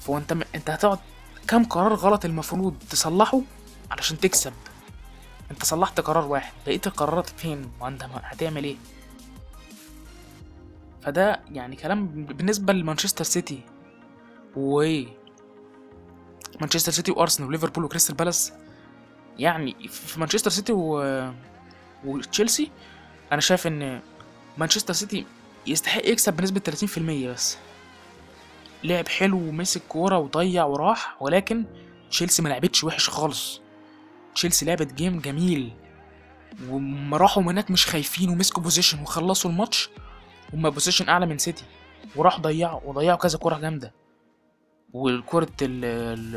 فأنت 0.00 0.32
م... 0.32 0.42
أنت 0.54 0.70
هتقعد 0.70 0.98
كام 1.48 1.64
قرار 1.64 1.94
غلط 1.94 2.24
المفروض 2.24 2.74
تصلحه 2.90 3.40
علشان 3.90 4.20
تكسب؟ 4.20 4.52
أنت 5.50 5.64
صلحت 5.64 6.00
قرار 6.00 6.26
واحد 6.26 6.52
بقيت 6.66 6.86
القرارات 6.86 7.28
فين؟ 7.28 7.70
وانت 7.80 8.02
هتعمل 8.22 8.64
إيه؟ 8.64 8.76
فده 11.02 11.40
يعني 11.52 11.76
كلام 11.76 12.06
بالنسبة 12.24 12.72
لمانشستر 12.72 13.24
سيتي. 13.24 13.60
و 14.56 15.02
مانشستر 16.60 16.92
سيتي 16.92 17.10
وأرسنال 17.12 17.48
وليفربول 17.48 17.84
وكريستال 17.84 18.14
بالاس. 18.14 18.52
يعني 19.38 19.88
في 19.88 20.20
مانشستر 20.20 20.50
سيتي 20.50 20.72
و... 20.72 21.02
وتشيلسي 22.04 22.70
أنا 23.32 23.40
شايف 23.40 23.66
إن 23.66 24.00
مانشستر 24.58 24.92
سيتي 24.94 25.24
يستحق 25.66 26.06
يكسب 26.06 26.32
بنسبة 26.36 26.60
30% 27.28 27.28
بس. 27.34 27.58
لعب 28.84 29.08
حلو 29.08 29.36
ومسك 29.38 29.82
كورة 29.88 30.18
وضيع 30.18 30.64
وراح 30.64 31.16
ولكن 31.22 31.64
تشيلسي 32.10 32.42
ما 32.42 32.48
لعبتش 32.48 32.84
وحش 32.84 33.08
خالص. 33.08 33.60
تشيلسي 34.34 34.66
لعبت 34.66 34.92
game 34.94 35.20
جميل 35.20 35.72
وما 36.68 37.16
راحوا 37.16 37.42
هناك 37.42 37.70
مش 37.70 37.86
خايفين 37.86 38.30
ومسكوا 38.30 38.62
possession 38.62 39.02
وخلصوا 39.02 39.50
الماتش 39.50 39.90
هما 40.54 40.68
possession 40.68 41.08
أعلى 41.08 41.26
من 41.26 41.38
سيتي. 41.38 41.64
وراح 42.16 42.40
ضيعوا 42.40 42.80
وضيعوا 42.84 43.18
كذا 43.18 43.38
كورة 43.38 43.58
جامدة. 43.58 43.92
والكرة 44.92 45.48
ال 45.62 45.84
ال 45.84 46.36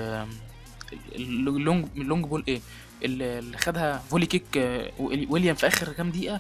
ال- 1.16 1.48
ال 1.48 1.56
long 1.56 1.88
ال 1.98 2.03
long 2.03 2.26
ball 2.26 2.44
إيه؟ 2.48 2.62
اللي 3.04 3.58
خدها 3.58 3.98
volley 3.98 4.26
kick 4.26 4.58
آه، 4.58 4.92
ويليام 5.00 5.56
في 5.56 5.68
آخر 5.68 5.94
كام 5.94 6.10
دقيقة 6.12 6.40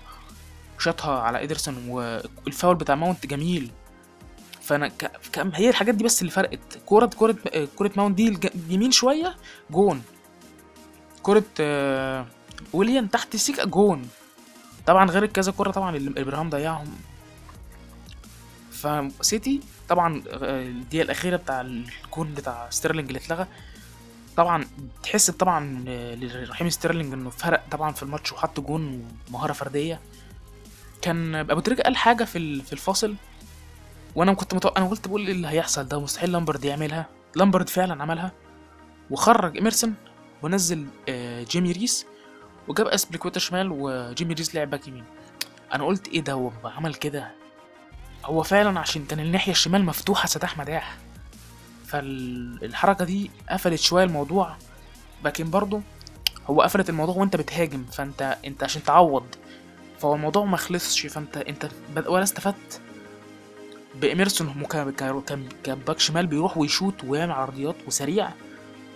شاطها 0.80 1.20
على 1.22 1.44
ادرسون 1.44 1.90
والفاول 1.90 2.76
بتاع 2.76 2.96
ماونت 2.96 3.26
جميل. 3.26 3.72
فأنا 4.62 4.92
هي 5.38 5.70
الحاجات 5.70 5.96
دي 5.96 6.04
بس 6.04 6.22
اللي 6.22 6.32
فرقت. 6.32 6.78
كوره 6.86 7.06
كوره 7.06 7.36
آه، 7.54 7.68
كورة 7.76 7.92
ماونت 7.98 8.18
دي 8.18 8.52
يمين 8.70 8.92
شوية 8.92 9.36
جون. 9.72 10.02
كورة 11.24 11.44
آه، 11.60 12.26
ويليام 12.74 13.08
تحت 13.08 13.36
السيكا 13.36 13.66
جون. 13.66 14.10
طبعا 14.86 15.12
غير 15.12 15.24
الكذا 15.24 15.52
كورة 15.52 15.72
طبعا 15.72 15.96
اللي 15.96 16.22
إبراهام 16.22 16.50
ضيعهم. 16.50 16.98
فسيتي 18.72 19.60
طبعا 19.90 20.24
الدقيقة 20.42 21.04
الأخيرة 21.04 21.36
بتاع 21.38 21.62
الجون 21.62 22.34
بتاع 22.34 22.70
ستيرلينج 22.70 23.08
اللي 23.08 23.20
اتلغى 23.20 23.48
طبعا 24.42 24.66
تحس 25.04 25.32
طبعا 25.32 25.86
آه، 25.88 26.16
لرحيم 26.16 26.70
ستيرلينج 26.70 27.14
إنه 27.14 27.30
فرق 27.30 27.64
طبعا 27.72 27.92
في 27.92 28.04
الماتش 28.04 28.32
وحط 28.32 28.60
جون 28.60 29.08
ومهارة 29.30 29.54
فردية. 29.54 30.00
كان 31.02 31.36
أبو 31.36 31.60
تريكة 31.60 31.84
قال 31.84 31.98
حاجة 31.98 32.24
في 32.24 32.62
في 32.62 32.74
الفاصل 32.74 33.16
وأنا 34.16 34.34
كنت 34.34 34.54
متوقع 34.54 34.82
أنا 34.82 34.90
قلت 34.90 35.08
بقول 35.08 35.26
إيه 35.28 35.34
اللي 35.34 35.48
هيحصل 35.48 35.88
ده؟ 35.88 36.00
مستحيل 36.00 36.32
لامبارد 36.32 36.66
يعملها. 36.66 37.06
لامبارد 37.36 37.70
فعلا 37.70 38.02
عملها. 38.04 38.32
وخرج 39.10 39.58
ايمرسون 39.58 39.94
ونزل 40.42 40.86
آه، 41.10 41.44
جيمي 41.44 41.72
ريس 41.72 42.06
وجاب 42.68 42.88
اسبليكويتا 42.88 43.40
شمال 43.40 43.70
وجيمي 43.72 44.34
ريس 44.34 44.56
لعب 44.56 44.70
باك 44.70 44.88
يمين. 44.88 45.04
أنا 45.74 45.86
قلت 45.86 46.08
إيه 46.08 46.22
ده؟ 46.22 46.34
هو 46.34 46.52
عمل 46.64 46.96
كده؟ 46.96 47.32
هو 48.26 48.44
فعلا 48.44 48.80
عشان 48.80 49.06
كان 49.06 49.20
الناحية 49.20 49.52
الشمال 49.52 49.86
مفتوحة 49.86 50.28
سداح 50.28 50.58
مداح. 50.58 50.98
فالحركة 51.92 53.06
دي 53.06 53.32
قفلت 53.50 53.80
شوية 53.80 54.04
الموضوع 54.04 54.56
لكن 55.26 55.50
برضه 55.50 55.82
هو 56.48 56.62
قفلت 56.62 56.90
الموضوع 56.90 57.16
وانت 57.16 57.36
بتهاجم 57.36 57.84
فانت 57.84 58.38
انت 58.46 58.64
عشان 58.64 58.84
تعوض 58.84 59.26
فهو 60.00 60.16
الموضوع 60.16 60.46
ما 60.46 60.58
خلصش 60.58 61.06
فانت 61.06 61.38
انت 61.38 61.70
ولا 62.08 62.24
استفدت 62.24 62.82
بإميرسون 63.96 64.66
كان 65.28 65.50
كباك 65.64 66.00
شمال 66.00 66.28
بيروح 66.28 66.58
ويشوت 66.58 67.04
ويعمل 67.04 67.32
عرضيات 67.32 67.76
وسريع 67.88 68.30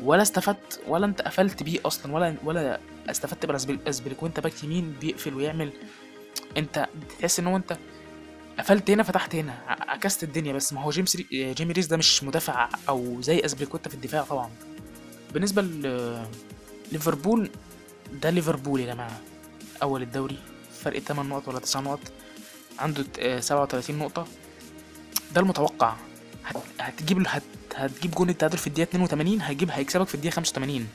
ولا 0.04 0.22
استفدت 0.22 0.82
ولا 0.88 1.06
انت 1.06 1.22
قفلت 1.22 1.64
بيه 1.64 1.80
أصلا 1.86 2.14
ولا 2.14 2.36
ولا 2.44 2.80
استفدت 3.10 3.46
باسبليكويتا 3.46 4.40
باك 4.40 4.64
يمين 4.64 4.96
بيقفل 5.02 5.34
ويعمل. 5.34 5.74
انت 6.58 6.88
تحس 7.20 7.40
ان 7.40 7.48
هو 7.48 7.56
انت 7.56 7.78
قفلت 8.60 8.90
هنا 8.90 9.04
فتحت 9.04 9.36
هنا. 9.36 9.54
عكست 9.68 10.24
الدنيا 10.24 10.54
بس. 10.54 10.74
ما 10.74 10.82
هو 10.82 10.90
جيمس 10.90 11.16
ري... 11.16 11.54
جيمي 11.54 11.74
ريس 11.74 11.88
ده 11.88 11.98
مش 11.98 12.24
مدافع 12.24 12.70
أو 12.90 13.22
زي 13.22 13.40
اسبليكويتا 13.46 13.90
في 13.90 13.96
الدفاع 13.96 14.22
طبعا. 14.24 14.50
بالنسبة 15.34 15.62
ل 15.62 16.26
ليفربول 16.92 17.50
ده 18.22 18.30
ليفربول 18.30 18.80
يا 18.80 18.94
جماعة. 18.94 19.20
أول 19.84 20.02
الدوري 20.02 20.38
فرق 20.84 21.00
8 21.00 21.30
نقط 21.30 21.48
ولا 21.48 21.60
9 21.60 21.82
نقط. 21.82 22.00
عنده 22.80 23.04
ت- 23.04 23.20
آه، 23.20 23.40
37 23.40 23.98
نقطة. 24.00 24.28
ده 25.36 25.42
المتوقع. 25.42 25.96
هت... 26.46 26.56
هتجيب 26.80 27.20
له- 27.20 27.30
هت... 27.30 27.44
هتجيب 27.76 28.12
جون 28.12 28.30
التعادل 28.30 28.58
في 28.58 28.68
الدقيقة 28.68 28.90
82 28.90 29.42
هيجيب 29.42 29.70
هيكسبك 29.72 30.08
في 30.08 30.16
الدقيقة 30.16 30.34
85 30.34 30.88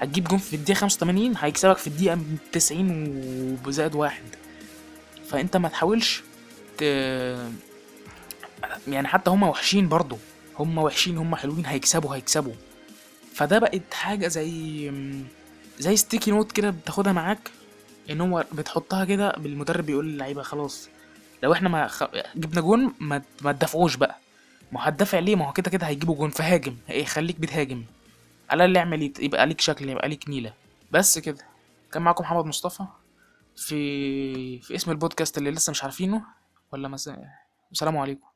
هتجيب 0.00 0.24
جون 0.24 0.38
في 0.38 0.56
الدقيقة 0.56 0.78
85 0.78 1.34
هيكسبك 1.38 1.76
في 1.78 1.86
الدقيقة 1.86 2.18
90 2.52 3.06
وبزائد 3.52 3.94
واحد. 3.94 4.22
فأنت 5.28 5.56
ما 5.56 5.68
تحاولش 5.68 6.22
ت... 6.80 6.82
يعني 8.88 9.08
حتى 9.08 9.30
هما 9.30 9.48
وحشين 9.48 9.88
برضو. 9.88 10.18
هما 10.58 10.82
وحشين 10.82 11.18
هما 11.18 11.36
حلوين 11.36 11.66
هيكسبوا 11.66 12.14
هيكسبوا. 12.16 12.52
فده 13.34 13.58
بقت 13.58 13.94
حاجة 13.94 14.28
زي 14.28 14.92
زي 15.78 15.96
sticky 15.96 16.30
note 16.30 16.52
كده 16.52 16.70
بتاخدها 16.70 17.12
معاك 17.12 17.50
إن 18.10 18.20
هو 18.20 18.44
بتحطها 18.52 19.04
كده 19.04 19.32
بالمدرب 19.38 19.86
بيقول 19.86 20.06
للعيبة 20.12 20.42
خلاص 20.42 20.88
لو 21.42 21.52
إحنا 21.52 21.68
ما 21.68 21.86
خ... 21.86 22.04
جبنا 22.36 22.60
جون 22.60 22.94
ما 23.00 23.22
ما 23.42 23.52
تدافعوش 23.52 23.96
بقى. 23.96 24.16
ما 24.72 24.88
هتدافع 24.88 25.18
ليه؟ 25.18 25.36
ما 25.36 25.48
هو 25.48 25.52
كده 25.52 25.70
كده 25.70 25.86
هيجيبوا 25.86 26.14
جون 26.16 26.30
فهاجم. 26.30 26.76
إيه 26.90 27.04
خليك 27.04 27.40
بتهاجم. 27.40 27.84
على 28.50 28.64
الأقل 28.64 29.12
يبقى 29.20 29.46
ليك 29.46 29.60
شكل 29.60 29.88
يبقى 29.88 30.08
ليك 30.08 30.28
نيلة. 30.28 30.52
بس 30.90 31.18
كده. 31.18 31.44
كان 31.92 32.02
معاكم 32.02 32.24
محمد 32.24 32.44
مصطفى 32.44 32.84
في 33.56 34.58
في 34.58 34.74
اسم 34.74 34.90
البودكاست 34.90 35.38
اللي 35.38 35.50
لسه 35.50 35.70
مش 35.70 35.82
عارفينه. 35.82 36.22
ولا 36.72 36.88
مثلا 36.88 37.30
السلام 37.72 37.98
عليكم. 37.98 38.29